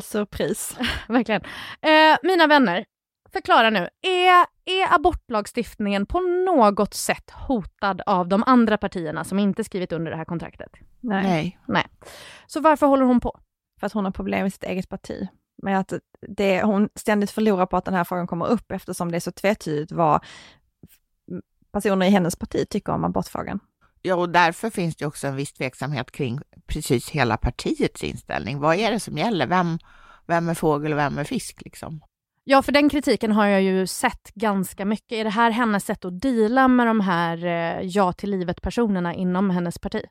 Surpris. 0.03 0.77
Verkligen. 1.09 1.43
Eh, 1.81 2.19
mina 2.23 2.47
vänner, 2.47 2.85
förklara 3.33 3.71
nu. 3.71 3.89
Är, 4.03 4.47
är 4.65 4.95
abortlagstiftningen 4.95 6.07
på 6.07 6.21
något 6.21 6.95
sätt 6.95 7.31
hotad 7.31 8.03
av 8.07 8.29
de 8.29 8.45
andra 8.47 8.79
partierna 8.79 9.25
som 9.25 9.39
inte 9.39 9.65
skrivit 9.65 9.93
under 9.93 10.11
det 10.11 10.17
här 10.17 10.25
kontraktet? 10.25 10.73
Nej. 11.01 11.23
Nej. 11.23 11.59
Nej. 11.67 11.87
Så 12.47 12.61
varför 12.61 12.87
håller 12.87 13.05
hon 13.05 13.21
på? 13.21 13.41
För 13.81 13.87
att 13.87 13.93
hon 13.93 14.05
har 14.05 14.13
problem 14.13 14.43
med 14.43 14.53
sitt 14.53 14.65
eget 14.65 14.89
parti. 14.89 15.29
Med 15.63 15.79
att 15.79 15.93
det, 16.29 16.63
hon 16.63 16.89
ständigt 16.95 17.31
förlorar 17.31 17.67
på 17.67 17.77
att 17.77 17.85
den 17.85 17.95
här 17.95 18.05
frågan 18.05 18.27
kommer 18.27 18.47
upp 18.47 18.73
eftersom 18.73 19.11
det 19.11 19.19
är 19.19 19.21
så 19.21 19.33
tvetydigt 19.33 19.93
vad 19.93 20.25
personer 21.73 22.07
i 22.07 22.11
hennes 22.11 22.37
parti 22.37 22.69
tycker 22.69 22.93
om 22.93 23.05
abortfrågan. 23.05 23.61
Ja, 24.03 24.15
och 24.15 24.29
därför 24.29 24.71
finns 24.71 24.97
det 24.97 25.07
också 25.07 25.27
en 25.27 25.37
viss 25.37 25.53
tveksamhet 25.53 26.11
kring 26.11 26.41
precis 26.67 27.11
hela 27.11 27.37
partiets 27.37 28.05
inställning. 28.05 28.61
Vad 28.61 28.77
är 28.77 28.91
det 28.91 29.01
som 29.01 29.19
gäller? 29.19 29.47
Vem, 29.47 29.79
vem 30.27 30.49
är 30.49 30.55
fågel 30.55 30.93
och 30.93 30.99
vem 30.99 31.19
är 31.19 31.25
fisk 31.25 31.63
liksom? 31.65 32.01
Ja, 32.45 32.63
för 32.63 32.73
den 32.73 32.89
kritiken 32.89 33.33
har 33.33 33.47
jag 33.47 33.63
ju 33.63 33.87
sett 33.87 34.35
ganska 34.35 34.85
mycket. 34.85 35.13
Är 35.13 35.25
det 35.25 35.31
här 35.31 35.51
hennes 35.51 35.85
sätt 35.85 36.05
att 36.05 36.21
deala 36.21 36.69
med 36.69 36.87
de 36.87 37.01
här 37.01 37.45
eh, 37.47 37.81
ja 37.83 38.13
till 38.13 38.31
livet-personerna 38.31 39.15
inom 39.15 39.51
hennes 39.51 39.79
parti? 39.79 40.03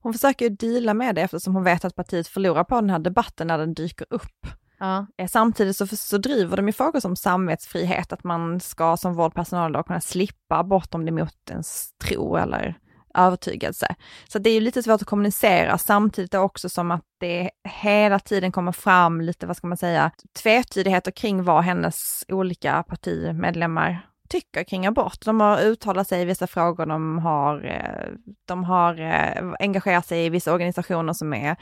Hon 0.00 0.12
försöker 0.12 0.44
ju 0.44 0.56
deala 0.56 0.94
med 0.94 1.14
det 1.14 1.22
eftersom 1.22 1.54
hon 1.54 1.64
vet 1.64 1.84
att 1.84 1.94
partiet 1.94 2.28
förlorar 2.28 2.64
på 2.64 2.74
den 2.74 2.90
här 2.90 2.98
debatten 2.98 3.46
när 3.46 3.58
den 3.58 3.74
dyker 3.74 4.06
upp. 4.10 4.46
Ja. 4.78 5.06
Eh, 5.16 5.28
samtidigt 5.28 5.76
så, 5.76 5.86
så 5.86 6.18
driver 6.18 6.56
de 6.56 6.66
ju 6.66 6.72
frågor 6.72 7.00
som 7.00 7.16
samvetsfrihet, 7.16 8.12
att 8.12 8.24
man 8.24 8.60
ska 8.60 8.96
som 8.96 9.14
vårdpersonal 9.14 9.72
då 9.72 9.82
kunna 9.82 10.00
slippa 10.00 10.58
abort 10.58 10.94
om 10.94 11.04
det 11.04 11.10
är 11.10 11.12
mot 11.12 11.50
ens 11.50 11.92
tro 11.98 12.36
eller 12.36 12.78
övertygelse. 13.14 13.94
Så 14.28 14.38
det 14.38 14.50
är 14.50 14.54
ju 14.54 14.60
lite 14.60 14.82
svårt 14.82 15.02
att 15.02 15.08
kommunicera 15.08 15.78
samtidigt 15.78 16.34
också 16.34 16.68
som 16.68 16.90
att 16.90 17.04
det 17.20 17.50
hela 17.68 18.18
tiden 18.18 18.52
kommer 18.52 18.72
fram 18.72 19.20
lite, 19.20 19.46
vad 19.46 19.56
ska 19.56 19.66
man 19.66 19.76
säga, 19.76 20.10
tvetydigheter 20.42 21.10
kring 21.10 21.44
vad 21.44 21.64
hennes 21.64 22.24
olika 22.28 22.82
partimedlemmar 22.82 24.06
tycker 24.34 24.64
kring 24.64 24.86
abort. 24.86 25.24
De 25.24 25.40
har 25.40 25.60
uttalat 25.60 26.08
sig 26.08 26.22
i 26.22 26.24
vissa 26.24 26.46
frågor, 26.46 26.86
de 26.86 27.18
har, 27.18 27.64
eh, 27.64 28.12
de 28.44 28.64
har 28.64 29.00
eh, 29.00 29.52
engagerat 29.58 30.06
sig 30.06 30.26
i 30.26 30.28
vissa 30.28 30.52
organisationer 30.52 31.12
som 31.12 31.34
är 31.34 31.56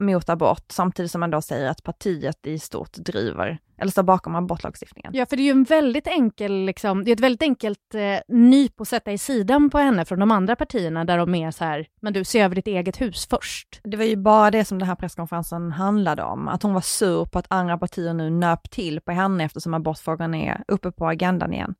mot 0.00 0.28
abort, 0.28 0.64
samtidigt 0.68 1.10
som 1.10 1.20
man 1.20 1.30
då 1.30 1.40
säger 1.42 1.70
att 1.70 1.82
partiet 1.82 2.46
i 2.46 2.58
stort 2.58 2.92
driver, 2.92 3.58
eller 3.80 3.90
står 3.90 4.02
bakom 4.02 4.34
abortlagstiftningen. 4.34 5.12
Ja, 5.14 5.26
för 5.26 5.36
det 5.36 5.42
är 5.42 5.44
ju 5.44 5.50
en 5.50 5.64
väldigt 5.64 6.06
enkel, 6.06 6.64
liksom, 6.64 7.04
det 7.04 7.10
är 7.10 7.12
ett 7.12 7.20
väldigt 7.20 7.42
enkelt 7.42 7.94
eh, 7.94 8.36
nyp 8.36 8.80
att 8.80 8.88
sätta 8.88 9.12
i 9.12 9.18
sidan 9.18 9.70
på 9.70 9.78
henne 9.78 10.04
från 10.04 10.18
de 10.18 10.30
andra 10.30 10.56
partierna, 10.56 11.04
där 11.04 11.18
de 11.18 11.34
är 11.34 11.50
så 11.50 11.64
här, 11.64 11.86
men 12.00 12.12
du, 12.12 12.24
se 12.24 12.40
över 12.40 12.54
ditt 12.54 12.66
eget 12.66 13.00
hus 13.00 13.26
först. 13.30 13.80
Det 13.84 13.96
var 13.96 14.04
ju 14.04 14.16
bara 14.16 14.50
det 14.50 14.64
som 14.64 14.78
den 14.78 14.88
här 14.88 14.96
presskonferensen 14.96 15.72
handlade 15.72 16.22
om, 16.22 16.48
att 16.48 16.62
hon 16.62 16.74
var 16.74 16.80
sur 16.80 17.24
på 17.24 17.38
att 17.38 17.46
andra 17.48 17.78
partier 17.78 18.14
nu 18.14 18.30
nöp 18.30 18.70
till 18.70 19.00
på 19.00 19.12
henne 19.12 19.44
eftersom 19.44 19.74
abortfrågan 19.74 20.34
är 20.34 20.64
uppe 20.68 20.92
på 20.92 21.06
agendan 21.06 21.54
igen. 21.54 21.74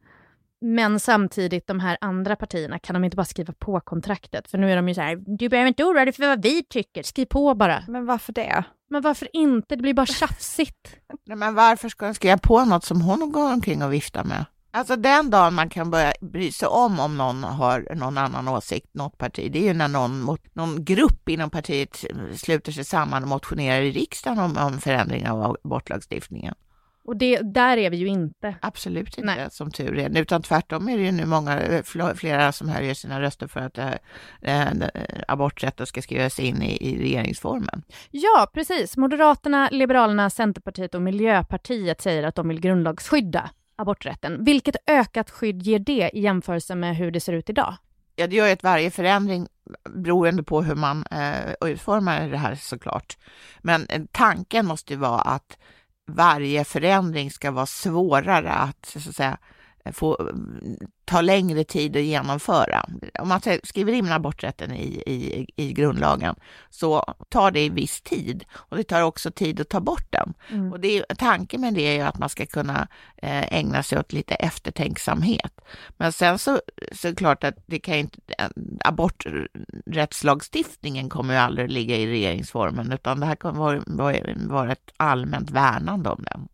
Men 0.61 1.01
samtidigt, 1.01 1.67
de 1.67 1.81
här 1.81 1.99
andra 2.01 2.37
partierna, 2.37 2.79
kan 2.79 2.95
de 2.95 3.05
inte 3.05 3.17
bara 3.17 3.25
skriva 3.25 3.55
på 3.59 3.81
kontraktet? 3.81 4.51
För 4.51 4.59
nu 4.59 4.73
är 4.73 4.77
de 4.77 4.89
ju 4.89 4.95
så 4.95 5.01
här, 5.01 5.17
du 5.39 5.49
behöver 5.49 5.69
inte 5.69 5.85
oroa 5.85 6.05
dig 6.05 6.15
för 6.15 6.29
vad 6.29 6.43
vi 6.43 6.63
tycker, 6.63 7.03
skriv 7.03 7.27
på 7.27 7.55
bara. 7.55 7.85
Men 7.89 8.07
varför 8.07 8.33
det? 8.33 8.65
Men 8.91 9.03
varför 9.03 9.29
inte? 9.33 9.77
Det 9.77 9.83
blir 9.83 9.95
bara 9.95 10.07
tjafsigt. 10.07 10.97
Nej, 11.27 11.37
men 11.37 11.55
varför 11.55 11.89
ska 11.89 12.07
de 12.07 12.15
skriva 12.15 12.39
på 12.39 12.65
något 12.65 12.85
som 12.85 13.01
hon 13.01 13.33
går 13.33 13.53
omkring 13.53 13.83
och 13.83 13.93
viftar 13.93 14.25
med? 14.25 14.45
Alltså 14.71 14.97
den 14.97 15.31
dagen 15.31 15.55
man 15.55 15.69
kan 15.69 15.91
börja 15.91 16.13
bry 16.21 16.53
sig 16.53 16.69
om 16.69 17.01
om 17.01 17.17
någon 17.17 17.45
har 17.45 17.95
någon 17.95 18.19
annan 18.19 18.49
åsikt, 18.49 18.95
något 18.95 19.19
parti, 19.19 19.53
det 19.53 19.59
är 19.59 19.63
ju 19.63 19.75
när 19.75 19.89
någon, 19.89 20.37
någon 20.53 20.85
grupp 20.85 21.29
inom 21.29 21.51
partiet 21.51 22.05
sluter 22.37 22.73
sig 22.73 22.85
samman 22.85 23.23
och 23.23 23.29
motionerar 23.29 23.83
i 23.83 23.93
riksdagen 23.93 24.39
om, 24.39 24.57
om 24.57 24.79
förändring 24.79 25.29
av 25.29 25.57
abortlagstiftningen. 25.65 26.55
Och 27.09 27.17
det, 27.17 27.41
där 27.43 27.77
är 27.77 27.91
vi 27.91 27.97
ju 27.97 28.07
inte. 28.07 28.55
Absolut 28.63 29.19
inte, 29.19 29.35
Nej. 29.37 29.51
som 29.51 29.71
tur 29.71 29.99
är. 29.99 30.19
Utan 30.19 30.43
tvärtom 30.43 30.89
är 30.89 30.99
det 30.99 31.05
ju 31.05 31.13
nu 31.13 31.27
många, 31.27 31.83
flera 32.15 32.53
som 32.53 32.69
höjer 32.69 32.95
sina 32.95 33.21
röster 33.21 33.47
för 33.47 33.61
att 33.61 33.79
äh, 33.79 33.93
äh, 34.41 34.73
aborträtten 35.29 35.87
ska 35.87 36.03
skrivas 36.03 36.41
in 36.41 36.63
i, 36.63 36.89
i 36.89 36.99
regeringsformen. 36.99 37.83
Ja, 38.11 38.51
precis. 38.55 38.97
Moderaterna, 38.97 39.69
Liberalerna, 39.73 40.31
Centerpartiet 40.31 40.95
och 40.95 41.03
Miljöpartiet 41.03 42.01
säger 42.01 42.23
att 42.23 42.35
de 42.35 42.49
vill 42.49 42.61
grundlagsskydda 42.61 43.51
aborträtten. 43.77 44.45
Vilket 44.45 44.77
ökat 44.87 45.31
skydd 45.31 45.63
ger 45.63 45.79
det 45.79 46.11
i 46.13 46.21
jämförelse 46.21 46.75
med 46.75 46.97
hur 46.97 47.11
det 47.11 47.21
ser 47.21 47.33
ut 47.33 47.51
idag? 47.51 47.75
Ja, 48.17 48.27
det 48.27 48.37
gör 48.37 48.47
ju 48.47 48.53
att 48.53 48.63
varje 48.63 48.91
förändring 48.91 49.49
beroende 49.95 50.43
på 50.43 50.63
hur 50.63 50.75
man 50.75 51.05
eh, 51.11 51.69
utformar 51.71 52.29
det 52.29 52.39
här 52.39 52.55
såklart. 52.55 53.19
Men 53.61 53.87
tanken 54.13 54.67
måste 54.67 54.93
ju 54.93 54.99
vara 54.99 55.21
att 55.21 55.59
varje 56.09 56.65
förändring 56.65 57.31
ska 57.31 57.51
vara 57.51 57.67
svårare 57.67 58.51
att, 58.53 58.87
så 58.87 59.09
att 59.09 59.17
säga, 59.17 59.39
få 59.93 60.31
ta 61.05 61.21
längre 61.21 61.65
tid 61.65 61.97
att 61.97 62.03
genomföra. 62.03 62.89
Om 63.19 63.29
man 63.29 63.41
skriver 63.65 63.93
in 63.93 64.13
aborträtten 64.13 64.73
i, 64.73 65.03
i, 65.07 65.47
i 65.57 65.73
grundlagen 65.73 66.35
så 66.71 67.15
tar 67.29 67.51
det 67.51 67.71
viss 67.71 68.01
tid 68.01 68.45
och 68.55 68.77
det 68.77 68.85
tar 68.85 69.03
också 69.03 69.31
tid 69.31 69.61
att 69.61 69.69
ta 69.69 69.81
bort 69.81 70.07
den. 70.11 70.35
Mm. 70.51 70.73
Och 70.73 70.81
det, 70.81 71.05
tanken 71.19 71.61
med 71.61 71.75
det 71.75 71.99
är 71.99 72.07
att 72.07 72.19
man 72.19 72.29
ska 72.29 72.47
kunna 72.47 72.89
eh, 73.17 73.55
ägna 73.55 73.83
sig 73.83 73.99
åt 73.99 74.13
lite 74.13 74.35
eftertänksamhet. 74.35 75.61
Men 75.97 76.13
sen 76.13 76.39
så, 76.39 76.61
så 76.93 77.09
är 77.09 77.13
det 77.13 77.17
klart 77.17 77.45
att 77.45 77.55
det 77.67 77.79
kan 77.79 77.95
inte, 77.95 78.19
aborträttslagstiftningen 78.85 81.09
kommer 81.09 81.35
ju 81.35 81.41
aldrig 81.41 81.71
ligga 81.71 81.97
i 81.97 82.07
regeringsformen 82.07 82.93
utan 82.93 83.21
det 83.21 83.27
här 83.27 83.37
kommer 83.37 83.83
vara, 83.85 84.23
vara 84.37 84.73
ett 84.73 84.93
allmänt 84.97 85.51
värnande 85.51 86.11
om 86.11 86.23
den 86.23 86.49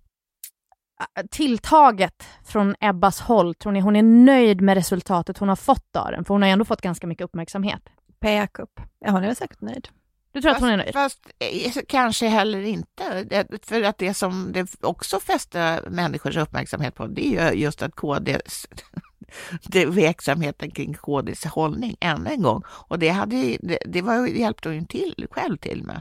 tilltaget 1.30 2.24
från 2.44 2.74
Ebbas 2.80 3.20
håll? 3.20 3.54
Tror 3.54 3.72
ni 3.72 3.80
hon 3.80 3.96
är 3.96 4.02
nöjd 4.02 4.60
med 4.60 4.74
resultatet 4.74 5.38
hon 5.38 5.48
har 5.48 5.56
fått 5.56 5.96
av 5.96 6.10
den? 6.10 6.24
För 6.24 6.34
hon 6.34 6.42
har 6.42 6.48
ju 6.48 6.52
ändå 6.52 6.64
fått 6.64 6.80
ganska 6.80 7.06
mycket 7.06 7.24
uppmärksamhet. 7.24 7.82
PR-kupp. 8.20 8.80
Ja, 8.98 9.10
hon 9.10 9.22
är 9.22 9.26
väl 9.26 9.36
säkert 9.36 9.60
nöjd. 9.60 9.88
Du 10.32 10.40
tror 10.40 10.50
fast, 10.50 10.62
att 10.62 10.62
hon 10.62 10.72
är 10.72 10.76
nöjd? 10.76 10.92
Fast 10.92 11.20
eh, 11.38 11.82
kanske 11.88 12.28
heller 12.28 12.60
inte. 12.60 13.46
För 13.62 13.82
att 13.82 13.98
det 13.98 14.14
som 14.14 14.52
det 14.52 14.74
också 14.80 15.20
fäste 15.20 15.80
människors 15.90 16.36
uppmärksamhet 16.36 16.94
på, 16.94 17.06
det 17.06 17.36
är 17.36 17.52
ju 17.52 17.60
just 17.60 17.82
att 17.82 17.94
KDs 17.94 18.66
det 19.62 19.86
verksamheten 19.86 20.70
kring 20.70 20.94
KDs 20.94 21.44
hållning 21.44 21.96
än 22.00 22.26
en 22.26 22.42
gång. 22.42 22.62
Och 22.68 22.98
det, 22.98 23.08
hade, 23.08 23.56
det, 23.60 23.78
det 23.86 24.02
var, 24.02 24.26
hjälpte 24.26 24.68
hon 24.68 24.86
till, 24.86 25.26
själv 25.30 25.56
till 25.56 25.82
med. 25.82 26.00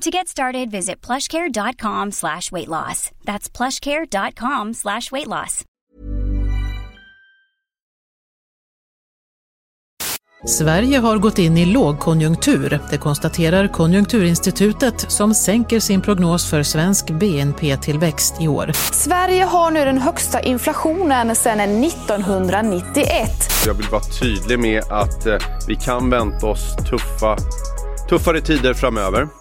To 0.00 0.10
get 0.10 0.28
started, 0.28 0.70
visit 0.70 1.06
plushcare.com 1.06 2.12
slash 2.12 2.52
weight 2.52 2.68
loss. 2.68 3.10
That's 3.24 3.56
plushcare.com 3.56 4.74
slash 4.74 5.12
weight 5.12 5.26
loss. 5.26 5.64
Sverige 10.46 10.98
har 10.98 11.18
gått 11.18 11.38
in 11.38 11.56
i 11.56 11.66
lågkonjunktur, 11.66 12.80
det 12.90 12.98
konstaterar 12.98 13.68
Konjunkturinstitutet 13.68 15.10
som 15.10 15.34
sänker 15.34 15.80
sin 15.80 16.00
prognos 16.00 16.50
för 16.50 16.62
svensk 16.62 17.10
BNP-tillväxt 17.10 18.34
i 18.40 18.48
år. 18.48 18.72
Sverige 18.92 19.44
har 19.44 19.70
nu 19.70 19.84
den 19.84 19.98
högsta 19.98 20.40
inflationen 20.40 21.36
sedan 21.36 21.84
1991. 21.84 23.30
Jag 23.66 23.74
vill 23.74 23.86
vara 23.86 24.02
tydlig 24.02 24.58
med 24.58 24.82
att 24.90 25.26
eh, 25.26 25.38
vi 25.68 25.76
kan 25.76 26.10
vänta 26.10 26.46
oss 26.46 26.76
tuffa, 26.76 27.36
tuffare 28.08 28.40
tider 28.40 28.74
framöver. 28.74 29.39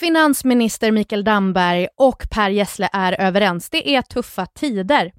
Finansminister 0.00 0.90
Mikael 0.90 1.24
Damberg 1.24 1.88
och 1.96 2.26
Per 2.30 2.50
Gessle 2.50 2.88
är 2.92 3.20
överens. 3.20 3.70
Det 3.70 3.94
är 3.94 4.02
tuffa 4.02 4.46
tider. 4.46 5.12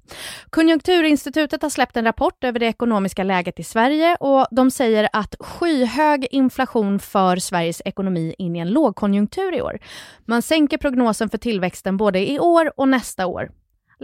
Konjunkturinstitutet 0.50 1.62
har 1.62 1.70
släppt 1.70 1.96
en 1.96 2.04
rapport 2.04 2.44
över 2.44 2.58
det 2.58 2.66
ekonomiska 2.66 3.24
läget 3.24 3.60
i 3.60 3.64
Sverige 3.64 4.16
och 4.20 4.46
de 4.50 4.70
säger 4.70 5.08
att 5.12 5.34
skyhög 5.40 6.26
inflation 6.30 6.98
för 6.98 7.36
Sveriges 7.36 7.82
ekonomi 7.84 8.34
in 8.38 8.56
i 8.56 8.58
en 8.58 8.70
lågkonjunktur 8.70 9.54
i 9.54 9.62
år. 9.62 9.78
Man 10.26 10.42
sänker 10.42 10.78
prognosen 10.78 11.28
för 11.28 11.38
tillväxten 11.38 11.96
både 11.96 12.30
i 12.30 12.38
år 12.38 12.72
och 12.76 12.88
nästa 12.88 13.26
år. 13.26 13.50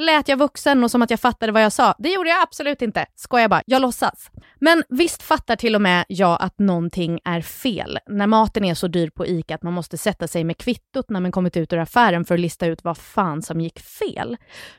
Lät 0.00 0.28
jag 0.28 0.36
vuxen 0.36 0.84
och 0.84 0.90
som 0.90 1.02
att 1.02 1.10
jag 1.10 1.20
fattade 1.20 1.52
vad 1.52 1.62
jag 1.62 1.72
sa? 1.72 1.94
Det 1.98 2.08
gjorde 2.08 2.28
jag 2.28 2.42
absolut 2.42 2.82
inte. 2.82 3.06
Skojar 3.14 3.48
bara, 3.48 3.62
jag 3.66 3.82
låtsas. 3.82 4.30
Men 4.58 4.82
visst 4.88 5.22
fattar 5.22 5.56
till 5.56 5.74
och 5.74 5.82
med 5.82 6.04
jag 6.08 6.36
att 6.40 6.58
någonting 6.58 7.20
är 7.24 7.40
fel. 7.40 7.98
När 8.06 8.26
maten 8.26 8.64
är 8.64 8.74
så 8.74 8.88
dyr 8.88 9.10
på 9.10 9.26
ICA 9.26 9.54
att 9.54 9.62
man 9.62 9.72
måste 9.72 9.98
sätta 9.98 10.28
sig 10.28 10.44
med 10.44 10.58
kvittot 10.58 11.10
när 11.10 11.20
man 11.20 11.32
kommit 11.32 11.56
ut 11.56 11.72
ur 11.72 11.78
affären 11.78 12.24
för 12.24 12.34
att 12.34 12.40
lista 12.40 12.66
ut 12.66 12.84
vad 12.84 12.98
fan 12.98 13.42
som 13.42 13.60
gick 13.60 13.80
fel. 13.80 14.36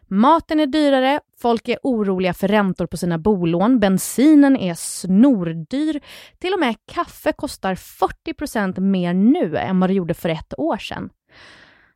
Maten 0.08 0.60
är 0.60 0.68
dyrare, 0.68 1.20
folk 1.42 1.68
är 1.68 1.78
oroliga 1.84 2.34
för 2.34 2.48
räntor 2.48 2.86
på 2.86 2.98
sina 2.98 3.18
bolån, 3.18 3.80
bensinen 3.80 4.58
är 4.58 4.74
snordyr. 4.74 6.02
Till 6.40 6.54
och 6.54 6.60
med 6.60 6.76
kaffe 6.92 7.32
kostar 7.32 7.76
40% 7.76 8.80
mer 8.80 9.14
nu 9.14 9.58
än 9.58 9.80
vad 9.80 9.90
det 9.90 9.94
gjorde 9.94 10.14
för 10.14 10.30
ett 10.30 10.54
år 10.58 10.78
sedan. 10.78 11.10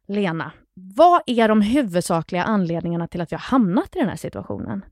Lena, 0.07 0.51
vad 0.75 1.21
är 1.25 1.47
de 1.47 1.61
huvudsakliga 1.61 2.43
anledningarna 2.43 3.07
till 3.07 3.21
att 3.21 3.31
vi 3.31 3.35
har 3.35 3.41
hamnat 3.41 3.95
i 3.95 3.99
den 3.99 4.09
här 4.09 4.15
situationen? 4.15 4.85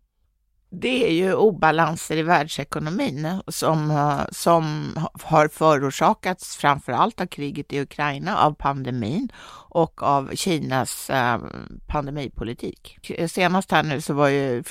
Det 0.74 1.08
är 1.08 1.14
ju 1.14 1.34
obalanser 1.34 2.18
i 2.18 2.24
världsekonomin 2.24 3.26
eh, 3.26 3.40
som, 3.48 3.92
eh, 3.92 4.22
som 4.32 4.94
har 5.24 5.48
förorsakats 5.48 6.58
framför 6.58 6.92
allt 6.92 7.22
av 7.22 7.26
kriget 7.26 7.74
i 7.74 7.82
Ukraina, 7.82 8.38
av 8.38 8.54
pandemin 8.54 9.32
och 9.70 10.04
av 10.04 10.36
Kinas 10.36 11.10
eh, 11.10 11.40
pandemipolitik. 11.88 12.98
Senast 13.28 13.72
här 13.72 13.84
nu 13.84 14.02
så 14.02 14.14
var 14.14 14.28
ju 14.28 14.64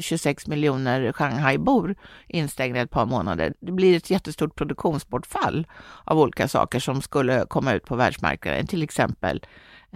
26 0.00 0.46
miljoner 0.46 1.12
Shanghaibor 1.12 1.94
instängda 2.28 2.80
ett 2.80 2.90
par 2.90 3.06
månader. 3.06 3.54
Det 3.60 3.72
blir 3.72 3.96
ett 3.96 4.10
jättestort 4.10 4.54
produktionsbortfall 4.54 5.66
av 6.04 6.18
olika 6.18 6.48
saker 6.48 6.80
som 6.80 7.02
skulle 7.02 7.46
komma 7.48 7.72
ut 7.72 7.84
på 7.84 7.96
världsmarknaden, 7.96 8.66
till 8.66 8.82
exempel 8.82 9.40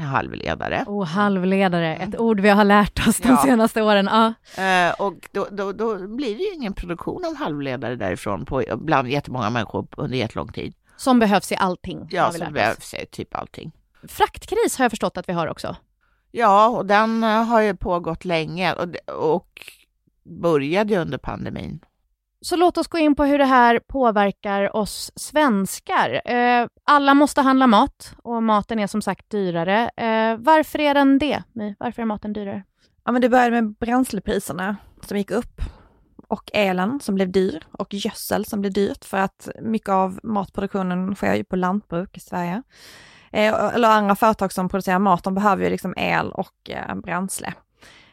halvledare. 0.03 0.85
Oh, 0.87 1.05
halvledare, 1.05 1.97
ett 1.97 2.19
ord 2.19 2.41
vi 2.41 2.49
har 2.49 2.65
lärt 2.65 3.09
oss 3.09 3.21
de 3.21 3.29
ja. 3.29 3.37
senaste 3.37 3.83
åren. 3.83 4.09
Ja. 4.13 4.35
Eh, 4.63 4.95
och 5.01 5.29
då, 5.33 5.47
då, 5.51 5.73
då, 5.73 6.09
blir 6.09 6.37
det 6.37 6.43
ju 6.43 6.55
ingen 6.55 6.75
produktion 6.75 7.25
av 7.25 7.35
halvledare 7.37 7.97
därifrån 7.97 8.45
på, 8.45 8.63
bland 8.77 9.09
jättemånga 9.09 9.51
människor 9.51 9.87
under 9.97 10.19
jättelång 10.19 10.53
tid. 10.53 10.75
Som 10.97 11.19
behövs 11.19 11.53
i 11.53 11.57
allting. 11.57 12.09
Ja, 12.11 12.33
som 12.33 12.53
behövs 12.53 12.95
i 12.95 13.07
typ 13.07 13.35
allting. 13.35 13.73
Fraktkris 14.09 14.79
har 14.79 14.85
jag 14.85 14.93
förstått 14.93 15.17
att 15.17 15.29
vi 15.29 15.33
har 15.33 15.47
också. 15.47 15.77
Ja, 16.31 16.69
och 16.69 16.87
den 16.87 17.25
eh, 17.25 17.45
har 17.45 17.61
ju 17.61 17.77
pågått 17.77 18.25
länge 18.25 18.73
och, 18.73 19.15
och 19.33 19.73
började 20.23 20.97
under 20.97 21.19
pandemin. 21.19 21.81
Så 22.45 22.57
låt 22.57 22.79
oss 22.79 22.89
gå 22.89 22.99
in 22.99 23.15
på 23.15 23.25
hur 23.25 23.39
det 23.39 23.45
här 23.45 23.79
påverkar 23.79 24.77
oss 24.77 25.13
svenskar. 25.17 26.23
Eh, 26.25 26.67
alla 26.85 27.15
måste 27.15 27.41
handla 27.41 27.67
mat 27.67 28.15
och 28.23 28.43
maten 28.43 28.79
är 28.79 28.87
som 28.87 29.03
sagt 29.03 29.31
dyrare. 29.31 29.91
Eh, 29.97 30.37
varför 30.39 30.81
är 30.81 30.95
den 30.95 31.19
det? 31.19 31.43
My, 31.53 31.75
Varför 31.79 32.03
är 32.03 32.07
maten 32.07 32.33
dyrare? 32.33 32.65
Ja, 33.05 33.13
men 33.13 33.23
det 33.23 33.29
började 33.29 33.51
med 33.51 33.75
bränslepriserna 33.75 34.77
som 35.01 35.19
gick 35.19 35.31
upp 35.31 35.61
och 36.29 36.51
elen 36.55 37.01
som 37.01 37.15
blev 37.15 37.33
dyr 37.33 37.63
och 37.71 37.95
gödsel 37.95 38.45
som 38.45 38.61
blev 38.61 38.73
dyrt 38.73 39.05
för 39.05 39.19
att 39.19 39.49
mycket 39.63 39.89
av 39.89 40.21
matproduktionen 40.23 41.15
sker 41.15 41.35
ju 41.35 41.45
på 41.45 41.57
lantbruk 41.57 42.17
i 42.17 42.21
Sverige. 42.21 42.63
Eh, 43.33 43.75
eller 43.75 43.89
andra 43.89 44.17
företag 44.17 44.53
som 44.53 44.69
producerar 44.69 44.99
mat, 44.99 45.25
de 45.25 45.35
behöver 45.35 45.65
ju 45.65 45.71
liksom 45.71 45.95
el 45.97 46.33
och 46.33 46.71
eh, 46.71 46.95
bränsle. 46.95 47.55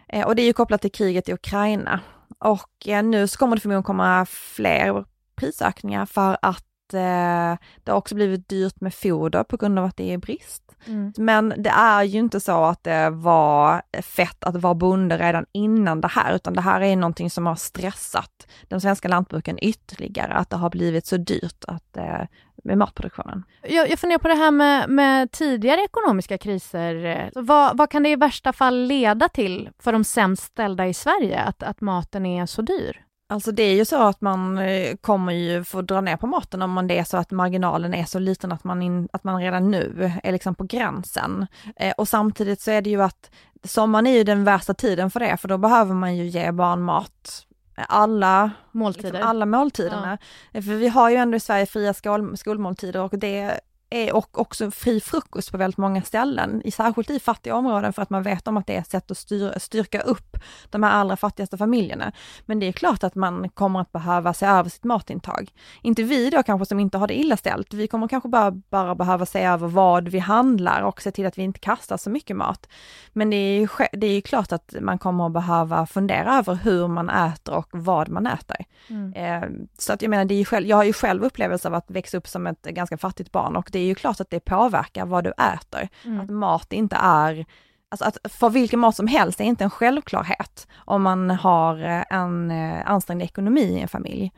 Eh, 0.07 0.27
och 0.27 0.35
det 0.35 0.41
är 0.41 0.45
ju 0.45 0.53
kopplat 0.53 0.81
till 0.81 0.91
kriget 0.91 1.29
i 1.29 1.33
Ukraina 1.33 1.99
och 2.41 2.87
eh, 2.87 3.03
nu 3.03 3.27
så 3.27 3.37
kommer 3.37 3.55
det 3.55 3.61
förmodligen 3.61 3.83
komma 3.83 4.25
fler 4.25 5.05
prisökningar 5.35 6.05
för 6.05 6.37
att 6.41 6.93
eh, 6.93 7.57
det 7.83 7.91
har 7.91 7.93
också 7.93 8.15
blivit 8.15 8.49
dyrt 8.49 8.81
med 8.81 8.93
foder 8.93 9.43
på 9.43 9.57
grund 9.57 9.79
av 9.79 9.85
att 9.85 9.97
det 9.97 10.13
är 10.13 10.17
brist. 10.17 10.70
Mm. 10.87 11.13
Men 11.17 11.53
det 11.57 11.69
är 11.69 12.03
ju 12.03 12.19
inte 12.19 12.39
så 12.39 12.63
att 12.63 12.83
det 12.83 13.09
var 13.09 13.81
fett 14.01 14.43
att 14.43 14.55
vara 14.55 14.73
bonde 14.73 15.17
redan 15.17 15.45
innan 15.51 16.01
det 16.01 16.07
här, 16.07 16.35
utan 16.35 16.53
det 16.53 16.61
här 16.61 16.81
är 16.81 16.95
någonting 16.95 17.29
som 17.29 17.45
har 17.45 17.55
stressat 17.55 18.47
de 18.67 18.81
svenska 18.81 19.07
lantbruken 19.07 19.59
ytterligare, 19.61 20.33
att 20.33 20.49
det 20.49 20.55
har 20.55 20.69
blivit 20.69 21.05
så 21.05 21.17
dyrt 21.17 21.65
att 21.67 21.97
eh, 21.97 22.21
med 22.63 22.77
matproduktionen. 22.77 23.43
Jag, 23.61 23.89
jag 23.89 23.99
funderar 23.99 24.19
på 24.19 24.27
det 24.27 24.35
här 24.35 24.51
med, 24.51 24.89
med 24.89 25.31
tidigare 25.31 25.81
ekonomiska 25.83 26.37
kriser. 26.37 27.29
Vad, 27.35 27.77
vad, 27.77 27.89
kan 27.89 28.03
det 28.03 28.09
i 28.09 28.15
värsta 28.15 28.53
fall 28.53 28.83
leda 28.83 29.29
till 29.29 29.69
för 29.79 29.91
de 29.91 30.03
sämst 30.03 30.43
ställda 30.43 30.87
i 30.87 30.93
Sverige, 30.93 31.39
att, 31.39 31.63
att 31.63 31.81
maten 31.81 32.25
är 32.25 32.45
så 32.45 32.61
dyr? 32.61 33.01
Alltså 33.31 33.51
det 33.51 33.63
är 33.63 33.75
ju 33.75 33.85
så 33.85 34.01
att 34.03 34.21
man 34.21 34.57
eh, 34.57 34.95
kommer 34.95 35.33
ju 35.33 35.63
få 35.63 35.81
dra 35.81 36.01
ner 36.01 36.17
på 36.17 36.27
maten 36.27 36.61
om 36.61 36.71
man 36.71 36.87
det 36.87 36.97
är 36.97 37.03
så 37.03 37.17
att 37.17 37.31
marginalen 37.31 37.93
är 37.93 38.05
så 38.05 38.19
liten 38.19 38.51
att 38.51 38.63
man, 38.63 38.81
in, 38.81 39.09
att 39.13 39.23
man 39.23 39.41
redan 39.41 39.71
nu 39.71 40.11
är 40.23 40.31
liksom 40.31 40.55
på 40.55 40.63
gränsen. 40.63 41.47
Eh, 41.75 41.93
och 41.97 42.07
samtidigt 42.07 42.61
så 42.61 42.71
är 42.71 42.81
det 42.81 42.89
ju 42.89 43.01
att 43.01 43.31
sommaren 43.63 44.07
är 44.07 44.11
ju 44.11 44.23
den 44.23 44.43
värsta 44.43 44.73
tiden 44.73 45.11
för 45.11 45.19
det, 45.19 45.37
för 45.37 45.47
då 45.47 45.57
behöver 45.57 45.93
man 45.93 46.15
ju 46.15 46.27
ge 46.27 46.51
barn 46.51 46.81
mat 46.81 47.45
alla 47.75 48.51
måltider. 48.71 49.11
Liksom 49.11 49.29
alla 49.29 49.45
måltiderna. 49.45 50.17
Ja. 50.51 50.61
För 50.61 50.75
vi 50.75 50.87
har 50.87 51.09
ju 51.09 51.15
ändå 51.15 51.37
i 51.37 51.39
Sverige 51.39 51.65
fria 51.65 51.93
skol, 51.93 52.37
skolmåltider 52.37 53.01
och 53.01 53.19
det 53.19 53.59
är 53.91 54.15
och 54.15 54.39
också 54.39 54.71
fri 54.71 55.01
frukost 55.01 55.51
på 55.51 55.57
väldigt 55.57 55.77
många 55.77 56.01
ställen, 56.01 56.61
i, 56.65 56.71
särskilt 56.71 57.09
i 57.09 57.19
fattiga 57.19 57.55
områden 57.55 57.93
för 57.93 58.01
att 58.01 58.09
man 58.09 58.23
vet 58.23 58.47
om 58.47 58.57
att 58.57 58.67
det 58.67 58.75
är 58.75 58.79
ett 58.79 58.91
sätt 58.91 59.11
att 59.11 59.17
styr, 59.17 59.59
styrka 59.59 60.01
upp 60.01 60.37
de 60.69 60.83
här 60.83 60.91
allra 60.91 61.17
fattigaste 61.17 61.57
familjerna. 61.57 62.11
Men 62.45 62.59
det 62.59 62.65
är 62.65 62.71
klart 62.71 63.03
att 63.03 63.15
man 63.15 63.49
kommer 63.49 63.81
att 63.81 63.91
behöva 63.91 64.33
se 64.33 64.45
över 64.45 64.69
sitt 64.69 64.83
matintag. 64.83 65.51
Inte 65.81 66.03
vi 66.03 66.29
då 66.29 66.43
kanske 66.43 66.65
som 66.65 66.79
inte 66.79 66.97
har 66.97 67.07
det 67.07 67.19
illa 67.19 67.37
ställt, 67.37 67.73
vi 67.73 67.87
kommer 67.87 68.07
kanske 68.07 68.29
bara, 68.29 68.51
bara 68.51 68.95
behöva 68.95 69.25
se 69.25 69.43
över 69.43 69.67
vad 69.67 70.07
vi 70.07 70.19
handlar 70.19 70.81
och 70.81 71.01
se 71.01 71.11
till 71.11 71.25
att 71.25 71.37
vi 71.37 71.43
inte 71.43 71.59
kastar 71.59 71.97
så 71.97 72.09
mycket 72.09 72.35
mat. 72.35 72.67
Men 73.13 73.29
det 73.29 73.35
är 73.35 73.59
ju, 73.59 73.67
det 73.91 74.07
är 74.07 74.13
ju 74.13 74.21
klart 74.21 74.51
att 74.51 74.75
man 74.81 74.99
kommer 74.99 75.25
att 75.25 75.33
behöva 75.33 75.85
fundera 75.85 76.37
över 76.37 76.55
hur 76.55 76.87
man 76.87 77.09
äter 77.09 77.55
och 77.55 77.69
vad 77.71 78.09
man 78.09 78.27
äter. 78.27 78.65
Mm. 78.87 79.13
Eh, 79.13 79.49
så 79.77 79.93
att 79.93 80.01
jag 80.01 80.09
menar, 80.09 80.25
det 80.25 80.35
är 80.35 80.45
själv, 80.45 80.67
jag 80.67 80.77
har 80.77 80.83
ju 80.83 80.93
själv 80.93 81.23
upplevelse 81.23 81.67
av 81.67 81.73
att 81.73 81.91
växa 81.91 82.17
upp 82.17 82.27
som 82.27 82.47
ett 82.47 82.61
ganska 82.63 82.97
fattigt 82.97 83.31
barn 83.31 83.55
och 83.55 83.69
det 83.71 83.80
är 83.81 83.85
ju 83.85 83.95
klart 83.95 84.19
att 84.19 84.29
det 84.29 84.39
påverkar 84.39 85.05
vad 85.05 85.23
du 85.23 85.29
äter. 85.29 85.89
Mm. 86.05 86.19
Att 86.19 86.29
mat 86.29 86.73
inte 86.73 86.95
är 86.95 87.45
Alltså 87.91 88.05
att 88.05 88.33
för 88.33 88.49
vilken 88.49 88.79
mat 88.79 88.95
som 88.95 89.07
helst 89.07 89.41
är 89.41 89.43
inte 89.43 89.63
en 89.63 89.69
självklarhet 89.69 90.67
om 90.75 91.01
man 91.01 91.29
har 91.29 91.77
en 92.09 92.51
eh, 92.51 92.91
ansträngd 92.91 93.21
ekonomi 93.21 93.61
i 93.61 93.79
en 93.79 93.87
familj. 93.87 94.31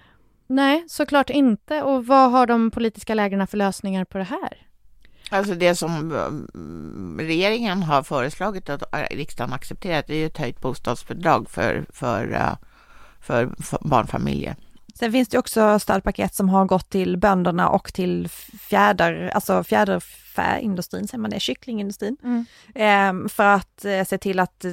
Nej, 0.47 0.85
såklart 0.87 1.29
inte. 1.29 1.81
Och 1.81 2.05
vad 2.05 2.31
har 2.31 2.47
de 2.47 2.71
politiska 2.71 3.13
lägren 3.15 3.47
för 3.47 3.57
lösningar 3.57 4.05
på 4.05 4.17
det 4.17 4.23
här? 4.23 4.67
Alltså 5.29 5.55
det 5.55 5.75
som 5.75 6.11
mm, 6.11 7.19
regeringen 7.21 7.83
har 7.83 8.03
föreslagit 8.03 8.69
att 8.69 8.83
riksdagen 9.11 9.53
accepterat 9.53 10.09
är 10.09 10.25
ett 10.25 10.37
höjt 10.37 10.61
bostadsbidrag 10.61 11.49
för, 11.49 11.85
för, 11.89 12.33
eh, 12.33 12.53
för 13.19 13.55
barnfamiljer. 13.81 14.55
Sen 14.99 15.11
finns 15.11 15.29
det 15.29 15.37
också 15.37 15.79
stödpaket 15.79 16.35
som 16.35 16.49
har 16.49 16.65
gått 16.65 16.89
till 16.89 17.17
bönderna 17.17 17.69
och 17.69 17.93
till 17.93 18.29
alltså 18.29 18.57
fjäder, 18.59 19.31
alltså 19.33 19.63
fjäderfäindustrin, 20.33 21.07
säger 21.07 21.21
man 21.21 21.31
det, 21.31 21.39
kycklingindustrin. 21.39 22.17
Mm. 22.23 22.45
Eh, 22.75 23.29
för 23.29 23.43
att 23.43 23.85
eh, 23.85 24.03
se 24.03 24.17
till 24.17 24.39
att 24.39 24.65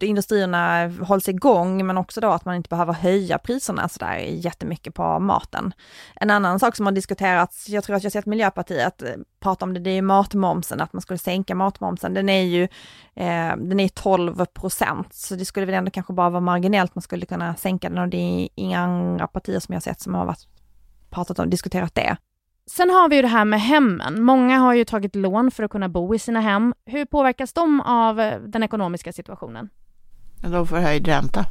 industrierna 0.00 0.88
hålls 0.88 1.28
igång, 1.28 1.86
men 1.86 1.98
också 1.98 2.20
då 2.20 2.30
att 2.30 2.44
man 2.44 2.54
inte 2.54 2.68
behöver 2.68 2.92
höja 2.92 3.38
priserna 3.38 3.88
sådär 3.88 4.16
jättemycket 4.16 4.94
på 4.94 5.18
maten. 5.18 5.72
En 6.16 6.30
annan 6.30 6.60
sak 6.60 6.76
som 6.76 6.86
har 6.86 6.92
diskuterats, 6.92 7.68
jag 7.68 7.84
tror 7.84 7.96
att 7.96 8.02
jag 8.02 8.12
sett 8.12 8.26
Miljöpartiet 8.26 9.02
eh, 9.02 9.08
prata 9.40 9.64
om 9.64 9.74
det, 9.74 9.80
det 9.80 9.90
är 9.90 10.02
matmomsen, 10.02 10.80
att 10.80 10.92
man 10.92 11.02
skulle 11.02 11.18
sänka 11.18 11.54
matmomsen. 11.54 12.14
Den 12.14 12.28
är 12.28 12.42
ju 12.42 12.62
eh, 13.14 13.56
den 13.56 13.80
är 13.80 13.88
12 13.88 14.44
procent, 14.44 15.14
så 15.14 15.34
det 15.34 15.44
skulle 15.44 15.66
väl 15.66 15.74
ändå 15.74 15.90
kanske 15.90 16.12
bara 16.12 16.30
vara 16.30 16.40
marginellt 16.40 16.94
man 16.94 17.02
skulle 17.02 17.26
kunna 17.26 17.56
sänka 17.56 17.88
den 17.88 17.98
och 17.98 18.08
det 18.08 18.16
är 18.16 18.48
inga 18.54 18.80
andra 18.80 19.26
partier 19.26 19.60
som 19.60 19.72
jag 19.72 19.82
sett 19.82 20.00
som 20.00 20.14
har 20.14 20.24
varit, 20.24 20.48
pratat 21.10 21.38
om, 21.38 21.50
diskuterat 21.50 21.94
det. 21.94 22.16
Sen 22.76 22.90
har 22.90 23.08
vi 23.08 23.16
ju 23.16 23.22
det 23.22 23.28
här 23.28 23.44
med 23.44 23.60
hemmen. 23.60 24.22
Många 24.22 24.58
har 24.58 24.74
ju 24.74 24.84
tagit 24.84 25.16
lån 25.16 25.50
för 25.50 25.62
att 25.62 25.70
kunna 25.70 25.88
bo 25.88 26.14
i 26.14 26.18
sina 26.18 26.40
hem. 26.40 26.74
Hur 26.86 27.04
påverkas 27.04 27.52
de 27.52 27.80
av 27.80 28.20
eh, 28.20 28.40
den 28.40 28.62
ekonomiska 28.62 29.12
situationen? 29.12 29.68
De 30.42 30.66
får 30.66 30.76
höjd 30.76 31.08
ränta. 31.08 31.44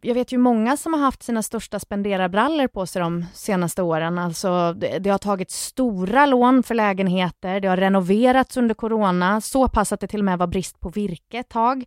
Jag 0.00 0.14
vet 0.14 0.32
ju 0.32 0.38
många 0.38 0.76
som 0.76 0.94
har 0.94 1.00
haft 1.00 1.22
sina 1.22 1.42
största 1.42 1.80
spenderarbrallor 1.80 2.66
på 2.66 2.86
sig 2.86 3.02
de 3.02 3.24
senaste 3.34 3.82
åren. 3.82 4.18
Alltså, 4.18 4.72
det, 4.72 4.98
det 4.98 5.10
har 5.10 5.18
tagit 5.18 5.50
stora 5.50 6.26
lån 6.26 6.62
för 6.62 6.74
lägenheter, 6.74 7.60
det 7.60 7.68
har 7.68 7.76
renoverats 7.76 8.56
under 8.56 8.74
corona, 8.74 9.40
så 9.40 9.68
pass 9.68 9.92
att 9.92 10.00
det 10.00 10.06
till 10.06 10.20
och 10.20 10.24
med 10.24 10.38
var 10.38 10.46
brist 10.46 10.80
på 10.80 10.88
virke 10.88 11.38
ett 11.38 11.48
tag. 11.48 11.84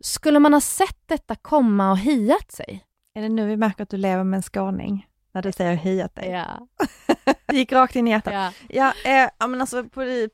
Skulle 0.00 0.38
man 0.38 0.52
ha 0.52 0.60
sett 0.60 0.98
detta 1.06 1.34
komma 1.34 1.90
och 1.90 1.98
hiat 1.98 2.52
sig? 2.52 2.84
Är 3.14 3.22
det 3.22 3.28
nu 3.28 3.46
vi 3.46 3.56
märker 3.56 3.82
att 3.82 3.90
du 3.90 3.96
lever 3.96 4.24
med 4.24 4.36
en 4.36 4.42
skåning? 4.42 5.06
När 5.38 5.42
du 5.42 5.52
säger 5.52 5.74
hiat 5.74 6.14
dig? 6.14 6.30
Ja. 6.30 6.66
det 7.46 7.56
gick 7.56 7.72
rakt 7.72 7.96
in 7.96 8.08
i 8.08 8.10
hjärtat. 8.10 8.34
Ja, 8.68 8.92
ja, 9.04 9.10
eh, 9.10 9.48
men 9.48 9.60
alltså 9.60 9.84
på, 9.84 10.28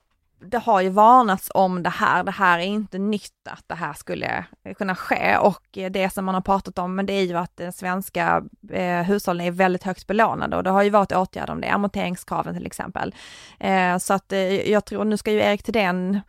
det 0.44 0.58
har 0.58 0.80
ju 0.80 0.88
varnats 0.88 1.50
om 1.54 1.82
det 1.82 1.90
här, 1.90 2.24
det 2.24 2.30
här 2.30 2.58
är 2.58 2.62
inte 2.62 2.98
nytt 2.98 3.48
att 3.50 3.64
det 3.66 3.74
här 3.74 3.92
skulle 3.92 4.44
kunna 4.76 4.94
ske 4.94 5.36
och 5.36 5.78
det 5.90 6.12
som 6.12 6.24
man 6.24 6.34
har 6.34 6.42
pratat 6.42 6.78
om, 6.78 6.94
men 6.94 7.06
det 7.06 7.12
är 7.12 7.22
ju 7.22 7.36
att 7.36 7.56
de 7.56 7.72
svenska 7.72 8.42
eh, 8.70 9.02
hushållen 9.02 9.46
är 9.46 9.50
väldigt 9.50 9.82
högt 9.82 10.06
belånade 10.06 10.56
och 10.56 10.62
det 10.62 10.70
har 10.70 10.82
ju 10.82 10.90
varit 10.90 11.12
åtgärder 11.12 11.52
om 11.52 11.60
det, 11.60 11.68
amorteringskraven 11.68 12.54
till 12.54 12.66
exempel. 12.66 13.14
Eh, 13.60 13.98
så 13.98 14.14
att 14.14 14.32
eh, 14.32 14.70
jag 14.70 14.84
tror, 14.84 15.04
nu 15.04 15.16
ska 15.16 15.30
ju 15.30 15.40
Erik 15.40 15.62
Thedéen 15.62 16.14
Eh, 16.14 16.20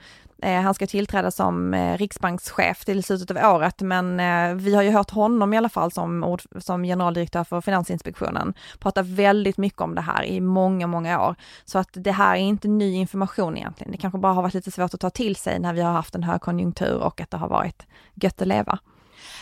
Eh, 0.46 0.62
han 0.62 0.74
ska 0.74 0.88
tillträda 0.88 1.32
som 1.32 1.74
eh, 1.74 1.98
riksbankschef 1.98 2.86
till 2.86 3.04
slutet 3.04 3.32
av 3.32 3.56
året, 3.56 3.82
men 3.82 4.20
eh, 4.20 4.56
vi 4.56 4.76
har 4.76 4.84
ju 4.84 4.92
hört 4.92 5.12
honom 5.12 5.54
i 5.54 5.58
alla 5.58 5.70
fall 5.70 5.92
som, 5.92 6.38
som 6.60 6.84
generaldirektör 6.84 7.44
för 7.44 7.62
Finansinspektionen 7.62 8.54
prata 8.80 9.02
väldigt 9.02 9.58
mycket 9.58 9.82
om 9.82 9.96
det 9.96 10.02
här 10.02 10.24
i 10.24 10.42
många, 10.42 10.88
många 10.88 11.28
år. 11.28 11.36
Så 11.66 11.80
att 11.80 11.90
det 11.92 12.12
här 12.12 12.36
är 12.36 12.40
inte 12.40 12.68
ny 12.68 12.94
information 12.94 13.58
egentligen. 13.58 13.92
Det 13.92 13.98
kanske 13.98 14.20
bara 14.20 14.34
har 14.34 14.42
varit 14.42 14.54
lite 14.54 14.72
svårt 14.72 14.94
att 14.94 15.00
ta 15.00 15.10
till 15.10 15.36
sig 15.36 15.60
när 15.60 15.74
vi 15.74 15.82
har 15.82 15.92
haft 15.92 16.16
en 16.16 16.24
högkonjunktur 16.24 16.98
och 16.98 17.22
att 17.22 17.32
det 17.32 17.38
har 17.38 17.50
varit 17.50 17.86
gött 18.16 18.42
att 18.42 18.48
leva. 18.48 18.80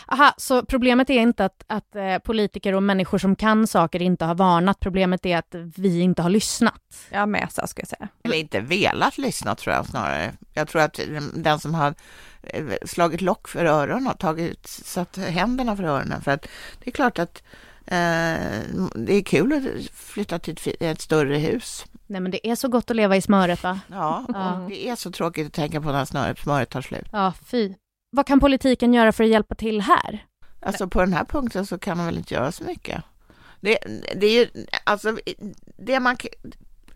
Aha, 0.06 0.34
så 0.36 0.64
problemet 0.64 1.10
är 1.10 1.20
inte 1.20 1.44
att, 1.44 1.64
att 1.66 1.96
eh, 1.96 2.18
politiker 2.18 2.74
och 2.74 2.82
människor 2.82 3.18
som 3.18 3.36
kan 3.36 3.66
saker 3.66 4.02
inte 4.02 4.24
har 4.24 4.34
varnat, 4.34 4.80
problemet 4.80 5.26
är 5.26 5.38
att 5.38 5.54
vi 5.76 6.00
inte 6.00 6.22
har 6.22 6.30
lyssnat? 6.30 6.82
Ja, 7.10 7.26
med 7.26 7.48
så 7.52 7.66
ska 7.66 7.80
jag 7.80 7.88
säga. 7.88 8.08
Eller 8.24 8.36
inte 8.36 8.60
velat 8.60 9.18
lyssna 9.18 9.54
tror 9.54 9.74
jag 9.74 9.86
snarare. 9.86 10.32
Jag 10.52 10.68
tror 10.68 10.82
att 10.82 11.00
den 11.34 11.58
som 11.58 11.74
har 11.74 11.94
eh, 12.42 12.64
slagit 12.86 13.20
lock 13.20 13.48
för 13.48 13.64
öronen 13.64 14.06
har 14.06 14.14
tagit, 14.14 14.66
satt 14.66 15.16
händerna 15.16 15.76
för 15.76 15.84
öronen. 15.84 16.22
För 16.22 16.30
att 16.30 16.46
det 16.84 16.90
är 16.90 16.92
klart 16.92 17.18
att 17.18 17.42
eh, 17.86 18.60
det 18.94 19.14
är 19.14 19.22
kul 19.22 19.52
att 19.52 19.90
flytta 19.96 20.38
till 20.38 20.52
ett, 20.52 20.82
ett 20.82 21.00
större 21.00 21.36
hus. 21.36 21.86
Nej 22.06 22.20
men 22.20 22.30
det 22.30 22.48
är 22.48 22.54
så 22.54 22.68
gott 22.68 22.90
att 22.90 22.96
leva 22.96 23.16
i 23.16 23.20
smöret 23.20 23.62
va? 23.62 23.80
Ja, 23.90 24.24
ja. 24.28 24.66
det 24.68 24.88
är 24.88 24.96
så 24.96 25.10
tråkigt 25.10 25.46
att 25.46 25.52
tänka 25.52 25.80
på 25.80 25.92
när 25.92 26.04
smöret, 26.04 26.38
smöret 26.38 26.70
tar 26.70 26.82
slut. 26.82 27.06
Ja, 27.12 27.32
fy. 27.46 27.74
Vad 28.14 28.26
kan 28.26 28.40
politiken 28.40 28.94
göra 28.94 29.12
för 29.12 29.24
att 29.24 29.30
hjälpa 29.30 29.54
till 29.54 29.80
här? 29.80 30.26
Alltså 30.60 30.88
på 30.88 31.00
den 31.00 31.12
här 31.12 31.24
punkten 31.24 31.66
så 31.66 31.78
kan 31.78 31.96
man 31.96 32.06
väl 32.06 32.18
inte 32.18 32.34
göra 32.34 32.52
så 32.52 32.64
mycket. 32.64 33.02
Det, 33.60 33.78
det 34.16 34.26
är 34.26 34.40
ju, 34.40 34.48
alltså, 34.84 35.18
det 35.76 36.00
man, 36.00 36.16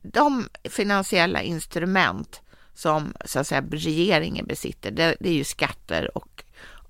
de 0.02 0.48
finansiella 0.64 1.42
instrument 1.42 2.40
som 2.74 3.12
så 3.24 3.38
att 3.38 3.46
säga 3.46 3.64
regeringen 3.70 4.46
besitter, 4.46 4.90
det, 4.90 5.16
det 5.20 5.28
är 5.28 5.35
ju 5.35 5.44
skatter 5.44 6.16
och 6.18 6.44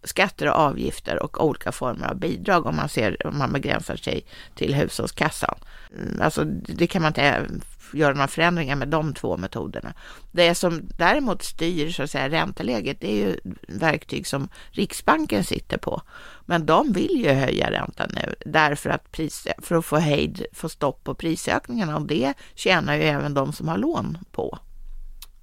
skatter 0.04 0.48
och 0.48 0.56
avgifter 0.56 1.22
och 1.22 1.44
olika 1.44 1.72
former 1.72 2.08
av 2.08 2.16
bidrag 2.16 2.66
om 2.66 2.76
man 2.76 2.88
ser 2.88 3.26
om 3.26 3.38
man 3.38 3.52
begränsar 3.52 3.96
sig 3.96 4.26
till 4.54 4.74
hushållskassan. 4.74 5.58
Mm, 5.96 6.20
alltså 6.22 6.44
det 6.44 6.86
kan 6.86 7.02
man 7.02 7.10
inte 7.10 7.46
göra 7.92 8.14
några 8.14 8.29
förändringar 8.29 8.77
med 8.77 8.88
de 8.88 9.14
två 9.14 9.37
metoderna. 9.37 9.94
Det 10.33 10.55
som 10.55 10.88
däremot 10.98 11.42
styr 11.42 11.90
så 11.90 12.03
att 12.03 12.11
säga 12.11 12.29
ränteläget, 12.29 13.01
det 13.01 13.12
är 13.12 13.27
ju 13.27 13.40
verktyg 13.68 14.27
som 14.27 14.48
Riksbanken 14.70 15.44
sitter 15.44 15.79
på. 15.79 16.03
Men 16.46 16.66
de 16.66 16.92
vill 16.92 17.24
ju 17.24 17.33
höja 17.33 17.70
räntan 17.70 18.11
nu 18.14 18.35
därför 18.46 18.90
att 18.90 19.12
pris, 19.12 19.46
för 19.59 19.74
att 19.74 19.85
få 19.85 19.96
hejd, 19.96 20.46
få 20.53 20.68
stopp 20.68 21.05
på 21.05 21.14
prisökningarna 21.14 21.96
och 21.96 22.07
det 22.07 22.35
tjänar 22.55 22.94
ju 22.94 23.03
även 23.03 23.35
de 23.35 23.53
som 23.53 23.68
har 23.68 23.79
lån 23.79 24.18
på. 24.33 24.59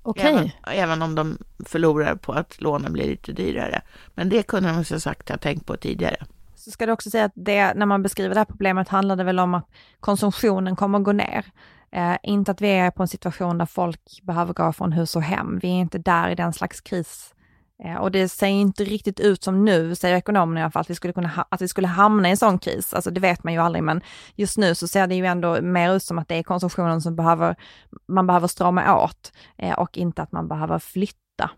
Okay. 0.04 0.32
Även, 0.32 0.52
även, 0.68 1.02
om 1.02 1.16
de 1.16 1.38
förlorar 1.66 2.16
på 2.16 2.34
att 2.34 2.62
lånen 2.62 2.94
blir 2.94 3.08
lite 3.08 3.32
dyrare. 3.32 3.82
Men 4.14 4.30
det 4.30 4.44
kunde 4.44 4.70
de 4.70 4.86
som 4.86 5.00
sagt 5.00 5.30
ha 5.30 5.38
tänkt 5.38 5.66
på 5.66 5.78
tidigare. 5.78 6.26
Så 6.56 6.72
ska 6.72 6.86
du 6.86 6.92
också 6.92 7.10
säga 7.10 7.26
att 7.26 7.32
det, 7.36 7.74
när 7.74 7.86
man 7.86 8.04
beskriver 8.04 8.34
det 8.34 8.40
här 8.40 8.46
problemet 8.46 8.90
handlar 8.90 9.16
det 9.16 9.24
väl 9.24 9.40
om 9.40 9.54
att 9.54 9.70
konsumtionen 10.00 10.76
kommer 10.76 11.00
att 11.00 11.06
gå 11.06 11.12
ner. 11.12 11.46
Eh, 11.96 12.18
inte 12.24 12.52
att 12.52 12.62
vi 12.62 12.70
är 12.70 12.92
på 12.92 13.04
en 13.04 13.08
situation 13.08 13.58
där 13.58 13.66
folk 13.66 14.22
behöver 14.24 14.54
gå 14.54 14.74
från 14.74 14.92
hus 14.92 15.16
och 15.16 15.22
hem. 15.22 15.60
Vi 15.62 15.68
är 15.68 15.74
inte 15.74 15.98
där 15.98 16.30
i 16.30 16.36
den 16.36 16.54
slags 16.54 16.82
kris. 16.82 17.34
Eh, 17.84 17.96
och 17.96 18.12
det 18.12 18.30
ser 18.30 18.48
inte 18.48 18.84
riktigt 18.84 19.20
ut 19.20 19.44
som 19.44 19.66
nu, 19.66 19.96
säger 19.96 20.16
ekonomerna 20.16 20.60
i 20.60 20.64
alla 20.64 20.72
fall, 20.72 20.82
att 20.82 20.90
vi 20.90 20.96
skulle 20.96 21.14
kunna 21.14 21.46
att 21.50 21.62
vi 21.62 21.68
skulle 21.68 21.88
hamna 21.88 22.28
i 22.28 22.32
en 22.32 22.38
sån 22.38 22.60
kris. 22.60 22.94
Alltså 22.94 23.12
det 23.12 23.20
vet 23.20 23.44
man 23.44 23.54
ju 23.54 23.60
aldrig, 23.60 23.84
men 23.84 24.02
just 24.36 24.58
nu 24.58 24.76
så 24.76 24.88
ser 24.88 25.08
det 25.08 25.16
ju 25.16 25.26
ändå 25.26 25.62
mer 25.62 25.96
ut 25.96 26.04
som 26.04 26.20
att 26.20 26.28
det 26.28 26.36
är 26.36 26.44
konsumtionen 26.44 27.02
som 27.02 27.16
behöver, 27.16 27.56
man 28.08 28.28
behöver 28.28 28.48
strama 28.48 29.04
åt 29.04 29.32
eh, 29.58 29.80
och 29.80 29.98
inte 29.98 30.22
att 30.22 30.32
man 30.32 30.48
behöver 30.48 30.80
flytta 30.80 31.50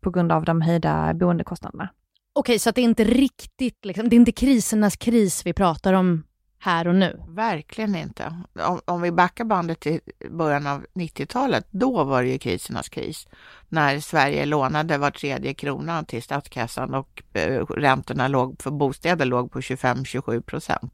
på 0.00 0.10
grund 0.10 0.32
av 0.32 0.44
de 0.44 0.62
höjda 0.62 1.14
boendekostnaderna. 1.14 1.88
Okej, 2.32 2.58
så 2.58 2.68
att 2.68 2.74
det 2.74 2.80
är 2.80 2.84
inte 2.84 3.04
riktigt, 3.04 3.84
liksom, 3.84 4.08
det 4.08 4.16
är 4.16 4.18
inte 4.18 4.32
krisernas 4.32 4.96
kris 4.96 5.46
vi 5.46 5.52
pratar 5.52 5.92
om 5.92 6.24
här 6.58 6.88
och 6.88 6.94
nu. 6.94 7.20
Verkligen 7.28 7.94
inte. 7.94 8.36
Om, 8.60 8.80
om 8.84 9.02
vi 9.02 9.12
backar 9.12 9.44
bandet 9.44 9.80
till 9.80 10.00
början 10.30 10.66
av 10.66 10.86
90-talet, 10.94 11.66
då 11.70 12.04
var 12.04 12.22
det 12.22 12.28
ju 12.28 12.38
krisernas 12.38 12.88
kris. 12.88 13.28
När 13.68 14.00
Sverige 14.00 14.46
lånade 14.46 14.98
var 14.98 15.10
tredje 15.10 15.54
krona 15.54 16.04
till 16.04 16.22
statskassan 16.22 16.94
och 16.94 17.22
eh, 17.32 17.66
räntorna 17.66 18.28
låg, 18.28 18.62
för 18.62 18.70
bostäder 18.70 19.24
låg 19.24 19.52
på 19.52 19.60
25-27 19.60 20.40
procent 20.40 20.92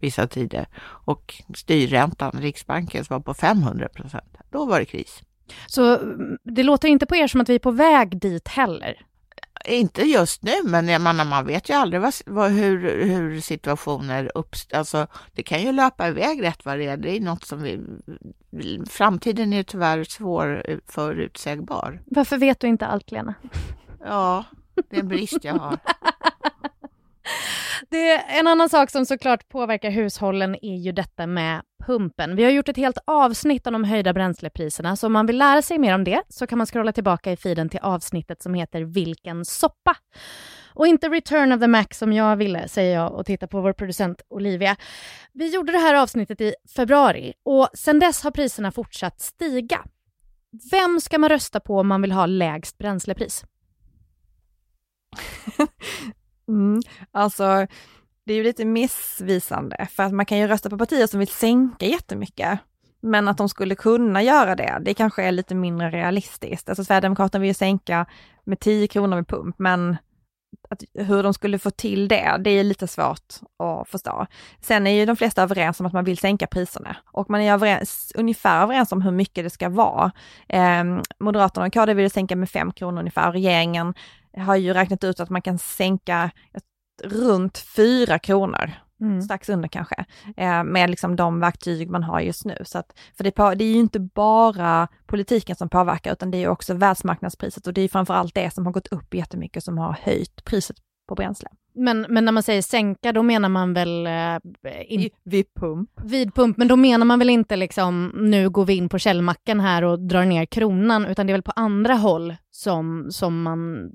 vissa 0.00 0.26
tider. 0.26 0.66
Och 0.82 1.42
styrräntan, 1.54 2.32
Riksbankens, 2.40 3.10
var 3.10 3.20
på 3.20 3.34
500 3.34 3.88
procent. 3.88 4.36
Då 4.50 4.66
var 4.66 4.78
det 4.78 4.84
kris. 4.84 5.22
Så 5.66 5.98
mm, 5.98 6.38
det 6.42 6.62
låter 6.62 6.88
inte 6.88 7.06
på 7.06 7.16
er 7.16 7.26
som 7.26 7.40
att 7.40 7.48
vi 7.48 7.54
är 7.54 7.58
på 7.58 7.70
väg 7.70 8.20
dit 8.20 8.48
heller? 8.48 9.06
Inte 9.64 10.02
just 10.02 10.42
nu, 10.42 10.52
men 10.64 10.88
jag 10.88 11.00
menar, 11.00 11.24
man 11.24 11.46
vet 11.46 11.70
ju 11.70 11.74
aldrig 11.74 12.02
vad, 12.02 12.14
vad, 12.26 12.50
hur, 12.50 13.04
hur 13.04 13.40
situationer 13.40 14.30
uppstår. 14.34 14.78
Alltså, 14.78 15.06
det 15.32 15.42
kan 15.42 15.62
ju 15.62 15.72
löpa 15.72 16.08
iväg 16.08 16.42
rätt 16.42 16.64
vad 16.64 16.78
det 16.78 16.86
är. 16.86 16.96
Det 16.96 17.16
är 17.16 17.20
något 17.20 17.44
som 17.44 17.62
vi... 17.62 17.80
Framtiden 18.88 19.52
är 19.52 19.62
tyvärr 19.62 20.04
svår 20.04 20.80
förutsägbar. 20.86 22.02
Varför 22.06 22.38
vet 22.38 22.60
du 22.60 22.66
inte 22.66 22.86
allt, 22.86 23.10
Lena? 23.10 23.34
Ja, 24.04 24.44
det 24.90 24.96
är 24.96 25.00
en 25.00 25.08
brist 25.08 25.44
jag 25.44 25.54
har. 25.54 25.78
Det 27.90 28.10
är 28.10 28.40
en 28.40 28.46
annan 28.46 28.68
sak 28.68 28.90
som 28.90 29.06
såklart 29.06 29.48
påverkar 29.48 29.90
hushållen 29.90 30.56
är 30.64 30.76
ju 30.76 30.92
detta 30.92 31.26
med 31.26 31.62
pumpen. 31.86 32.36
Vi 32.36 32.44
har 32.44 32.50
gjort 32.50 32.68
ett 32.68 32.76
helt 32.76 32.98
avsnitt 33.04 33.66
om 33.66 33.72
de 33.72 33.84
höjda 33.84 34.12
bränslepriserna, 34.12 34.96
så 34.96 35.06
om 35.06 35.12
man 35.12 35.26
vill 35.26 35.38
lära 35.38 35.62
sig 35.62 35.78
mer 35.78 35.94
om 35.94 36.04
det 36.04 36.22
så 36.28 36.46
kan 36.46 36.58
man 36.58 36.66
scrolla 36.66 36.92
tillbaka 36.92 37.32
i 37.32 37.36
feeden 37.36 37.68
till 37.68 37.80
avsnittet 37.80 38.42
som 38.42 38.54
heter 38.54 38.82
Vilken 38.82 39.44
soppa? 39.44 39.96
Och 40.74 40.86
inte 40.86 41.08
Return 41.08 41.52
of 41.52 41.60
the 41.60 41.66
Mac 41.66 41.86
som 41.92 42.12
jag 42.12 42.36
ville, 42.36 42.68
säger 42.68 42.94
jag 42.94 43.12
och 43.12 43.26
tittar 43.26 43.46
på 43.46 43.60
vår 43.60 43.72
producent 43.72 44.22
Olivia. 44.28 44.76
Vi 45.32 45.54
gjorde 45.54 45.72
det 45.72 45.78
här 45.78 45.94
avsnittet 45.94 46.40
i 46.40 46.54
februari 46.76 47.32
och 47.42 47.68
sedan 47.74 47.98
dess 47.98 48.22
har 48.22 48.30
priserna 48.30 48.72
fortsatt 48.72 49.20
stiga. 49.20 49.84
Vem 50.70 51.00
ska 51.00 51.18
man 51.18 51.28
rösta 51.28 51.60
på 51.60 51.78
om 51.78 51.88
man 51.88 52.02
vill 52.02 52.12
ha 52.12 52.26
lägst 52.26 52.78
bränslepris? 52.78 53.44
Mm. 56.48 56.80
Alltså, 57.12 57.66
det 58.26 58.32
är 58.32 58.36
ju 58.36 58.42
lite 58.42 58.64
missvisande, 58.64 59.86
för 59.90 60.02
att 60.02 60.12
man 60.12 60.26
kan 60.26 60.38
ju 60.38 60.46
rösta 60.46 60.70
på 60.70 60.78
partier 60.78 61.06
som 61.06 61.18
vill 61.18 61.28
sänka 61.28 61.86
jättemycket. 61.86 62.58
Men 63.00 63.28
att 63.28 63.38
de 63.38 63.48
skulle 63.48 63.74
kunna 63.74 64.22
göra 64.22 64.56
det, 64.56 64.78
det 64.80 64.94
kanske 64.94 65.22
är 65.22 65.32
lite 65.32 65.54
mindre 65.54 65.90
realistiskt. 65.90 66.68
Alltså 66.68 66.84
Sverigedemokraterna 66.84 67.40
vill 67.40 67.48
ju 67.48 67.54
sänka 67.54 68.06
med 68.44 68.60
10 68.60 68.88
kronor 68.88 69.16
med 69.16 69.28
pump, 69.28 69.58
men 69.58 69.96
att, 70.70 70.82
hur 70.94 71.22
de 71.22 71.34
skulle 71.34 71.58
få 71.58 71.70
till 71.70 72.08
det, 72.08 72.36
det 72.40 72.50
är 72.50 72.64
lite 72.64 72.88
svårt 72.88 73.34
att 73.58 73.88
förstå. 73.88 74.26
Sen 74.60 74.86
är 74.86 74.90
ju 74.90 75.06
de 75.06 75.16
flesta 75.16 75.42
överens 75.42 75.80
om 75.80 75.86
att 75.86 75.92
man 75.92 76.04
vill 76.04 76.18
sänka 76.18 76.46
priserna 76.46 76.96
och 77.12 77.30
man 77.30 77.40
är 77.40 77.52
överens, 77.52 78.12
ungefär 78.14 78.62
överens 78.62 78.92
om 78.92 79.02
hur 79.02 79.10
mycket 79.10 79.44
det 79.44 79.50
ska 79.50 79.68
vara. 79.68 80.12
Eh, 80.48 80.84
Moderaterna 81.18 81.66
och 81.66 81.72
KD 81.72 81.94
vill 81.94 82.10
sänka 82.10 82.36
med 82.36 82.50
5 82.50 82.72
kronor 82.72 82.98
ungefär. 82.98 83.32
Regeringen 83.32 83.94
har 84.36 84.56
ju 84.56 84.72
räknat 84.72 85.04
ut 85.04 85.20
att 85.20 85.30
man 85.30 85.42
kan 85.42 85.58
sänka 85.58 86.30
runt 87.02 87.58
4 87.58 88.18
kronor, 88.18 88.72
mm. 89.00 89.22
strax 89.22 89.48
under 89.48 89.68
kanske, 89.68 90.04
eh, 90.36 90.64
med 90.64 90.90
liksom 90.90 91.16
de 91.16 91.40
verktyg 91.40 91.90
man 91.90 92.02
har 92.02 92.20
just 92.20 92.44
nu. 92.44 92.62
Så 92.64 92.78
att, 92.78 92.98
för 93.16 93.24
det, 93.24 93.30
på, 93.30 93.54
det 93.54 93.64
är 93.64 93.72
ju 93.72 93.78
inte 93.78 94.00
bara 94.00 94.88
politiken 95.06 95.56
som 95.56 95.68
påverkar, 95.68 96.12
utan 96.12 96.30
det 96.30 96.38
är 96.38 96.48
också 96.48 96.74
världsmarknadspriset 96.74 97.66
och 97.66 97.72
det 97.72 97.80
är 97.80 97.88
framförallt 97.88 98.34
det 98.34 98.54
som 98.54 98.66
har 98.66 98.72
gått 98.72 98.88
upp 98.88 99.14
jättemycket 99.14 99.64
som 99.64 99.78
har 99.78 99.96
höjt 100.02 100.44
priset 100.44 100.76
på 101.08 101.14
bränsle. 101.14 101.48
Men, 101.78 102.06
men 102.08 102.24
när 102.24 102.32
man 102.32 102.42
säger 102.42 102.62
sänka, 102.62 103.12
då 103.12 103.22
menar 103.22 103.48
man 103.48 103.74
väl... 103.74 104.06
Eh, 104.06 104.38
in, 104.86 105.10
vid 105.24 105.54
pump. 105.54 105.90
Vid 106.04 106.34
pump, 106.34 106.56
men 106.56 106.68
då 106.68 106.76
menar 106.76 107.06
man 107.06 107.18
väl 107.18 107.30
inte 107.30 107.56
liksom 107.56 108.12
nu 108.16 108.50
går 108.50 108.64
vi 108.64 108.74
in 108.74 108.88
på 108.88 108.98
källmacken 108.98 109.60
här 109.60 109.84
och 109.84 109.98
drar 109.98 110.24
ner 110.24 110.46
kronan, 110.46 111.06
utan 111.06 111.26
det 111.26 111.30
är 111.30 111.34
väl 111.34 111.42
på 111.42 111.52
andra 111.56 111.94
håll 111.94 112.36
som, 112.50 113.06
som 113.10 113.42
man 113.42 113.90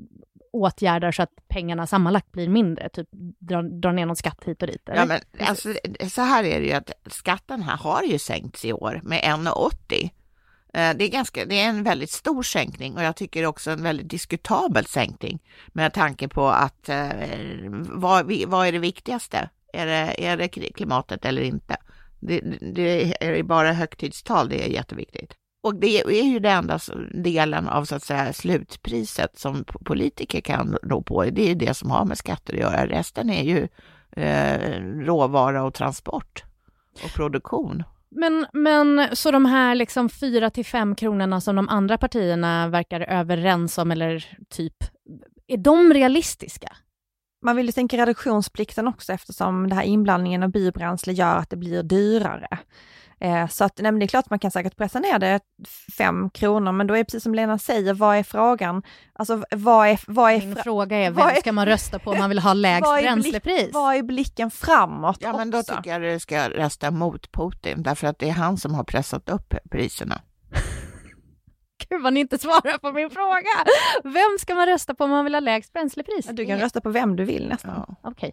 åtgärdar 0.53 1.11
så 1.11 1.23
att 1.23 1.47
pengarna 1.47 1.87
sammanlagt 1.87 2.31
blir 2.31 2.49
mindre, 2.49 2.89
typ 2.89 3.09
dra, 3.39 3.61
dra 3.61 3.91
ner 3.91 4.05
någon 4.05 4.15
skatt 4.15 4.43
hit 4.45 4.61
och 4.61 4.67
dit? 4.67 4.89
Eller? 4.89 4.99
Ja, 4.99 5.05
men 5.05 5.47
alltså, 5.47 5.73
så 6.09 6.21
här 6.21 6.43
är 6.43 6.59
det 6.59 6.65
ju 6.65 6.73
att 6.73 6.91
skatten 7.05 7.61
här 7.63 7.77
har 7.77 8.03
ju 8.03 8.19
sänkts 8.19 8.65
i 8.65 8.73
år 8.73 9.01
med 9.03 9.21
1,80. 9.23 10.09
Eh, 10.73 10.97
det 10.97 11.03
är, 11.03 11.11
ganska, 11.11 11.45
det 11.45 11.59
är 11.59 11.69
en 11.69 11.83
väldigt 11.83 12.11
stor 12.11 12.43
sänkning 12.43 12.97
och 12.97 13.03
jag 13.03 13.15
tycker 13.15 13.45
också 13.45 13.71
en 13.71 13.83
väldigt 13.83 14.09
diskutabel 14.09 14.85
sänkning 14.85 15.39
med 15.67 15.93
tanke 15.93 16.27
på 16.27 16.47
att 16.47 16.89
eh, 16.89 17.09
vad, 17.89 18.33
vad 18.47 18.67
är 18.67 18.71
det 18.71 18.79
viktigaste? 18.79 19.49
Är 19.73 19.85
det, 19.85 20.25
är 20.27 20.37
det 20.37 20.47
klimatet 20.47 21.25
eller 21.25 21.41
inte? 21.41 21.77
Det, 22.19 22.39
det 22.61 23.23
är 23.23 23.43
bara 23.43 23.73
högtidstal, 23.73 24.49
det 24.49 24.65
är 24.65 24.69
jätteviktigt. 24.69 25.33
Och 25.63 25.76
det 25.76 26.02
är 26.02 26.24
ju 26.24 26.39
den 26.39 26.58
enda 26.58 26.80
delen 27.13 27.67
av 27.67 27.86
så 27.86 27.95
att 27.95 28.04
säga 28.04 28.34
slutpriset 28.34 29.39
som 29.39 29.63
politiker 29.63 30.41
kan 30.41 30.78
rå 30.84 31.02
på. 31.02 31.24
Det 31.24 31.41
är 31.41 31.47
ju 31.47 31.56
det 31.56 31.74
som 31.74 31.91
har 31.91 32.06
med 32.06 32.17
skatter 32.17 32.54
att 32.54 32.60
göra. 32.60 32.88
Resten 32.88 33.30
är 33.30 33.43
ju 33.43 33.67
eh, 34.24 34.82
råvara 34.82 35.63
och 35.63 35.74
transport 35.74 36.43
och 37.04 37.13
produktion. 37.13 37.84
Men, 38.15 38.45
men 38.54 39.15
så 39.15 39.32
de 39.32 39.45
här 39.45 39.76
liksom 39.76 40.10
4 40.10 40.50
till 40.50 40.65
5 40.65 40.95
kronorna 40.95 41.41
som 41.41 41.56
de 41.56 41.69
andra 41.69 41.97
partierna 41.97 42.67
verkar 42.67 43.02
överens 43.02 43.78
om, 43.78 43.91
eller 43.91 44.38
typ, 44.50 44.76
är 45.47 45.58
de 45.58 45.93
realistiska? 45.93 46.76
Man 47.45 47.56
vill 47.56 47.65
ju 47.65 47.71
sänka 47.71 47.97
reduktionsplikten 47.97 48.88
också 48.88 49.13
eftersom 49.13 49.69
det 49.69 49.76
här 49.76 49.84
inblandningen 49.84 50.43
av 50.43 50.50
biobränsle 50.50 51.13
gör 51.13 51.36
att 51.36 51.50
det 51.50 51.58
blir 51.58 51.84
dyrare. 51.84 52.60
Eh, 53.21 53.47
så 53.47 53.63
att, 53.63 53.77
nej, 53.77 53.91
det 53.91 54.05
är 54.05 54.07
klart 54.07 54.29
man 54.29 54.39
kan 54.39 54.51
säkert 54.51 54.77
pressa 54.77 54.99
ner 54.99 55.19
det 55.19 55.39
fem 55.97 56.29
kronor, 56.29 56.71
men 56.71 56.88
då 56.88 56.93
är 56.93 56.97
det 56.97 57.05
precis 57.05 57.23
som 57.23 57.36
Lena 57.36 57.57
säger, 57.57 57.93
vad 57.93 58.17
är 58.17 58.23
frågan? 58.23 58.84
Alltså 59.13 59.43
vad 59.51 59.88
är... 59.88 59.99
Vad 60.07 60.31
är 60.31 60.39
Min 60.39 60.55
fråga 60.55 60.97
är, 60.97 61.12
vem 61.12 61.36
ska 61.39 61.51
man 61.51 61.65
rösta 61.65 61.99
på 61.99 62.12
om 62.12 62.17
man 62.17 62.29
vill 62.29 62.39
ha 62.39 62.53
lägst 62.67 62.88
vad 62.88 63.01
bränslepris? 63.01 63.63
Blick, 63.63 63.73
vad 63.73 63.95
är 63.95 64.03
blicken 64.03 64.51
framåt 64.51 65.17
Ja, 65.19 65.38
men 65.38 65.51
då 65.51 65.63
tycker 65.63 65.91
jag 65.91 66.01
du 66.01 66.19
ska 66.19 66.49
rösta 66.49 66.91
mot 66.91 67.31
Putin, 67.31 67.84
därför 67.84 68.07
att 68.07 68.19
det 68.19 68.29
är 68.29 68.34
han 68.34 68.57
som 68.57 68.73
har 68.73 68.84
pressat 68.84 69.29
upp 69.29 69.53
priserna. 69.71 70.21
Gud 71.91 72.01
vad 72.04 72.13
ni 72.13 72.19
inte 72.19 72.38
svarar 72.38 72.77
på 72.77 72.91
min 72.91 73.10
fråga. 73.10 73.71
Vem 74.04 74.38
ska 74.39 74.56
man 74.56 74.67
rösta 74.67 74.93
på 74.95 75.04
om 75.04 75.10
man 75.10 75.23
vill 75.23 75.36
ha 75.36 75.39
lägst 75.39 75.73
bränslepris? 75.73 76.25
Du 76.32 76.45
kan 76.45 76.60
rösta 76.60 76.82
på 76.82 76.89
vem 76.89 77.15
du 77.15 77.25
vill 77.25 77.47
nästan. 77.47 77.71
Ja. 77.88 77.95
Okej. 78.04 78.12
Okay. 78.12 78.32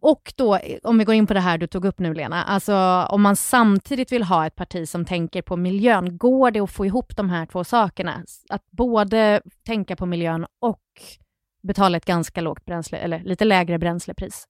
Och 0.00 0.32
då, 0.36 0.58
om 0.82 0.98
vi 0.98 1.04
går 1.04 1.14
in 1.14 1.26
på 1.26 1.34
det 1.34 1.40
här 1.40 1.58
du 1.58 1.66
tog 1.66 1.84
upp 1.84 1.98
nu 1.98 2.14
Lena, 2.14 2.44
alltså 2.44 2.74
om 3.10 3.22
man 3.22 3.36
samtidigt 3.36 4.12
vill 4.12 4.22
ha 4.22 4.46
ett 4.46 4.56
parti 4.56 4.88
som 4.88 5.04
tänker 5.04 5.42
på 5.42 5.56
miljön, 5.56 6.18
går 6.18 6.50
det 6.50 6.60
att 6.60 6.70
få 6.70 6.86
ihop 6.86 7.16
de 7.16 7.30
här 7.30 7.46
två 7.46 7.64
sakerna? 7.64 8.24
Att 8.48 8.70
både 8.70 9.42
tänka 9.66 9.96
på 9.96 10.06
miljön 10.06 10.46
och 10.60 10.82
betala 11.62 11.96
ett 11.96 12.04
ganska 12.04 12.40
lågt 12.40 12.64
bränsle, 12.64 12.98
eller 12.98 13.18
lite 13.20 13.44
lägre 13.44 13.78
bränslepris? 13.78 14.46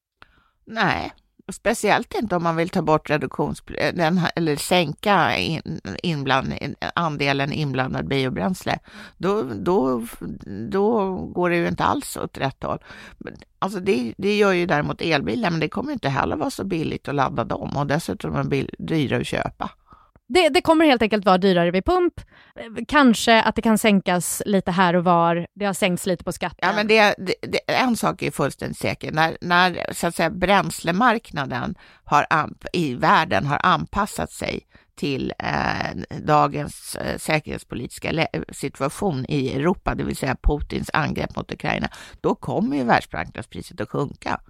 Nej, 0.67 1.13
Speciellt 1.53 2.15
inte 2.15 2.37
om 2.37 2.43
man 2.43 2.57
vill 2.57 2.69
ta 2.69 2.83
bort 2.83 3.11
reduktions, 3.11 3.63
den, 3.95 4.21
eller 4.37 4.57
sänka 4.57 5.37
in, 5.37 5.81
inbland, 6.03 6.55
andelen 6.95 7.53
inblandad 7.53 8.09
biobränsle. 8.09 8.79
Då, 9.17 9.43
då, 9.43 10.07
då 10.71 11.15
går 11.17 11.51
det 11.51 11.57
ju 11.57 11.69
inte 11.69 11.85
alls 11.85 12.17
åt 12.17 12.39
rätt 12.39 12.63
håll. 12.63 12.79
Alltså 13.59 13.81
det, 13.81 14.15
det 14.19 14.37
gör 14.37 14.53
ju 14.53 14.67
däremot 14.67 15.01
elbilar, 15.01 15.51
men 15.51 15.61
det 15.61 15.69
kommer 15.69 15.93
inte 15.93 16.09
heller 16.09 16.37
vara 16.37 16.51
så 16.51 16.65
billigt 16.65 17.09
att 17.09 17.15
ladda 17.15 17.45
dem 17.45 17.77
och 17.77 17.87
dessutom 17.87 18.35
är 18.37 18.45
de 18.45 18.69
dyra 18.79 19.17
att 19.17 19.27
köpa. 19.27 19.71
Det, 20.29 20.49
det, 20.49 20.61
kommer 20.61 20.85
helt 20.85 21.03
enkelt 21.03 21.25
vara 21.25 21.39
dyrare 21.39 21.71
vid 21.71 21.85
pump. 21.85 22.21
Kanske 22.89 23.43
att 23.43 23.55
det 23.55 23.63
kan 23.63 23.79
sänkas 23.79 24.43
lite 24.47 24.71
här 24.71 24.97
och 24.97 25.05
var. 25.05 25.47
Det 25.55 25.65
har 25.65 25.73
sänkts 25.73 26.07
lite 26.07 26.25
på 26.25 26.33
skatten. 26.33 26.69
Ja, 26.69 26.73
men 26.77 26.87
det, 26.87 27.15
det, 27.19 27.59
en 27.67 27.97
sak 27.97 28.23
är 28.23 28.31
fullständigt 28.31 28.79
säker. 28.79 29.13
När, 29.13 29.37
när 29.41 29.93
så 29.93 30.07
att 30.07 30.15
säga, 30.15 30.31
bränslemarknaden 30.31 31.75
har, 32.05 32.27
i 32.73 32.95
världen 32.95 33.47
har 33.47 33.61
anpassat 33.63 34.33
sig 34.33 34.61
till 34.97 35.33
eh, 35.39 36.19
dagens 36.23 36.97
eh, 36.97 37.19
säkerhetspolitiska 37.19 38.27
situation 38.53 39.27
i 39.29 39.53
Europa, 39.57 39.95
det 39.95 40.05
vill 40.05 40.17
säga 40.17 40.37
Putins 40.43 40.91
angrepp 40.93 41.37
mot 41.37 41.53
Ukraina, 41.53 41.89
då 42.21 42.35
kommer 42.35 42.77
ju 42.77 42.85
världsmarknadspriset 42.85 43.81
att 43.81 43.89
sjunka. 43.89 44.41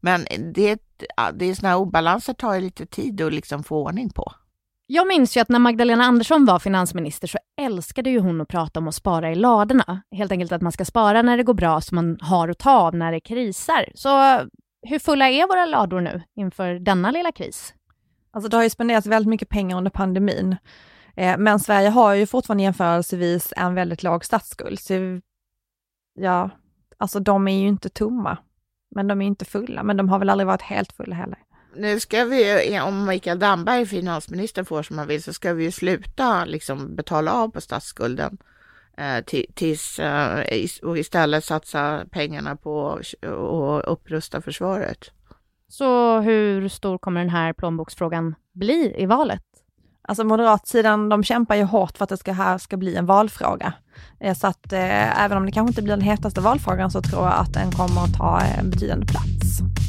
Men 0.00 0.26
det, 0.54 0.82
det 1.34 1.44
är 1.44 1.54
sådana 1.54 1.68
här 1.68 1.80
obalanser 1.80 2.32
tar 2.32 2.54
ju 2.54 2.60
lite 2.60 2.86
tid 2.86 3.20
att 3.20 3.32
liksom 3.32 3.64
få 3.64 3.84
ordning 3.84 4.10
på. 4.10 4.32
Jag 4.92 5.06
minns 5.06 5.36
ju 5.36 5.40
att 5.40 5.48
när 5.48 5.58
Magdalena 5.58 6.04
Andersson 6.04 6.44
var 6.44 6.58
finansminister 6.58 7.28
så 7.28 7.38
älskade 7.60 8.10
ju 8.10 8.18
hon 8.18 8.40
att 8.40 8.48
prata 8.48 8.80
om 8.80 8.88
att 8.88 8.94
spara 8.94 9.32
i 9.32 9.34
ladorna. 9.34 10.02
Helt 10.16 10.32
enkelt 10.32 10.52
att 10.52 10.62
man 10.62 10.72
ska 10.72 10.84
spara 10.84 11.22
när 11.22 11.36
det 11.36 11.42
går 11.42 11.54
bra 11.54 11.80
så 11.80 11.94
man 11.94 12.18
har 12.20 12.48
att 12.48 12.58
ta 12.58 12.72
av 12.72 12.94
när 12.94 13.12
det 13.12 13.20
krisar. 13.20 13.88
Så 13.94 14.08
hur 14.86 14.98
fulla 14.98 15.28
är 15.28 15.48
våra 15.48 15.66
lador 15.66 16.00
nu 16.00 16.22
inför 16.36 16.74
denna 16.74 17.10
lilla 17.10 17.32
kris? 17.32 17.74
Alltså 18.30 18.50
det 18.50 18.56
har 18.56 18.64
ju 18.64 18.70
spenderats 18.70 19.06
väldigt 19.06 19.28
mycket 19.28 19.48
pengar 19.48 19.76
under 19.76 19.90
pandemin. 19.90 20.56
Eh, 21.16 21.38
men 21.38 21.60
Sverige 21.60 21.88
har 21.88 22.14
ju 22.14 22.26
fortfarande 22.26 22.62
jämförelsevis 22.62 23.52
en 23.56 23.74
väldigt 23.74 24.02
låg 24.02 24.24
statsskuld. 24.24 24.80
Så 24.80 25.20
ja, 26.14 26.50
alltså 26.98 27.20
de 27.20 27.48
är 27.48 27.58
ju 27.58 27.68
inte 27.68 27.88
tomma. 27.88 28.38
Men 28.94 29.08
de 29.08 29.22
är 29.22 29.26
inte 29.26 29.44
fulla, 29.44 29.82
men 29.82 29.96
de 29.96 30.08
har 30.08 30.18
väl 30.18 30.30
aldrig 30.30 30.46
varit 30.46 30.62
helt 30.62 30.92
fulla 30.92 31.16
heller 31.16 31.38
nu 31.74 32.00
ska 32.00 32.24
vi, 32.24 32.80
om 32.80 33.06
Mikael 33.06 33.38
Damberg, 33.38 33.86
finansminister, 33.86 34.64
får 34.64 34.82
som 34.82 34.98
han 34.98 35.06
vill, 35.06 35.22
så 35.22 35.32
ska 35.32 35.52
vi 35.52 35.64
ju 35.64 35.70
sluta 35.70 36.44
liksom 36.44 36.96
betala 36.96 37.32
av 37.32 37.48
på 37.48 37.60
statsskulden 37.60 38.38
eh, 38.96 39.44
tills, 39.54 39.98
eh, 39.98 40.44
och 40.82 40.98
istället 40.98 41.44
satsa 41.44 42.04
pengarna 42.10 42.56
på 42.56 42.90
att 42.90 43.84
upprusta 43.84 44.40
försvaret. 44.40 45.10
Så 45.68 46.20
hur 46.20 46.68
stor 46.68 46.98
kommer 46.98 47.20
den 47.20 47.30
här 47.30 47.52
plånboksfrågan 47.52 48.34
bli 48.52 48.94
i 48.98 49.06
valet? 49.06 49.42
Alltså 50.02 50.24
moderatsidan, 50.24 51.08
de 51.08 51.24
kämpar 51.24 51.54
ju 51.54 51.62
hårt 51.62 51.98
för 51.98 52.04
att 52.04 52.08
det 52.08 52.16
ska, 52.16 52.32
här 52.32 52.58
ska 52.58 52.76
bli 52.76 52.96
en 52.96 53.06
valfråga. 53.06 53.72
Eh, 54.20 54.34
så 54.34 54.46
att 54.46 54.72
eh, 54.72 55.24
även 55.24 55.38
om 55.38 55.46
det 55.46 55.52
kanske 55.52 55.70
inte 55.70 55.82
blir 55.82 55.96
den 55.96 56.04
hetaste 56.04 56.40
valfrågan 56.40 56.90
så 56.90 57.02
tror 57.02 57.24
jag 57.24 57.34
att 57.34 57.54
den 57.54 57.72
kommer 57.72 58.00
att 58.00 58.14
ta 58.14 58.40
en 58.40 58.70
betydande 58.70 59.06
plats. 59.06 59.79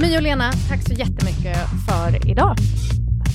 My 0.00 0.16
och 0.16 0.22
Lena, 0.22 0.52
tack 0.68 0.82
så 0.82 0.92
jättemycket 0.92 1.56
för 1.88 2.30
idag. 2.30 2.56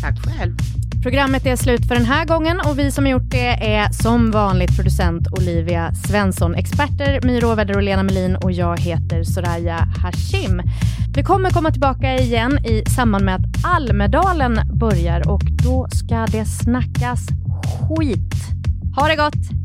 Tack 0.02 0.20
själv. 0.26 0.58
Programmet 1.04 1.46
är 1.46 1.56
slut 1.56 1.88
för 1.88 1.96
den 1.96 2.06
här 2.06 2.26
gången 2.26 2.60
och 2.60 2.80
vi 2.80 2.92
som 2.92 3.06
har 3.06 3.12
gjort 3.12 3.32
det 3.32 3.76
är 3.76 3.92
som 3.92 4.32
vanligt 4.32 4.76
producent 4.76 5.28
Olivia 5.32 5.94
Svensson, 5.94 6.56
experter 6.56 7.20
My 7.26 7.40
Råväder 7.40 7.76
och 7.78 7.84
Lena 7.84 8.04
Melin 8.04 8.36
och 8.36 8.52
jag 8.52 8.80
heter 8.80 9.24
Soraya 9.24 9.88
Hashim. 10.02 10.62
Vi 11.16 11.24
kommer 11.24 11.50
komma 11.50 11.72
tillbaka 11.72 12.16
igen 12.16 12.66
i 12.66 12.90
samband 12.90 13.26
med 13.26 13.36
att 13.36 13.66
Almedalen 13.66 14.60
börjar 14.74 15.30
och 15.30 15.44
då 15.64 15.88
ska 15.92 16.26
det 16.26 16.46
snackas 16.46 17.20
skit. 17.64 18.34
Ha 18.96 19.08
det 19.08 19.16
gott! 19.16 19.65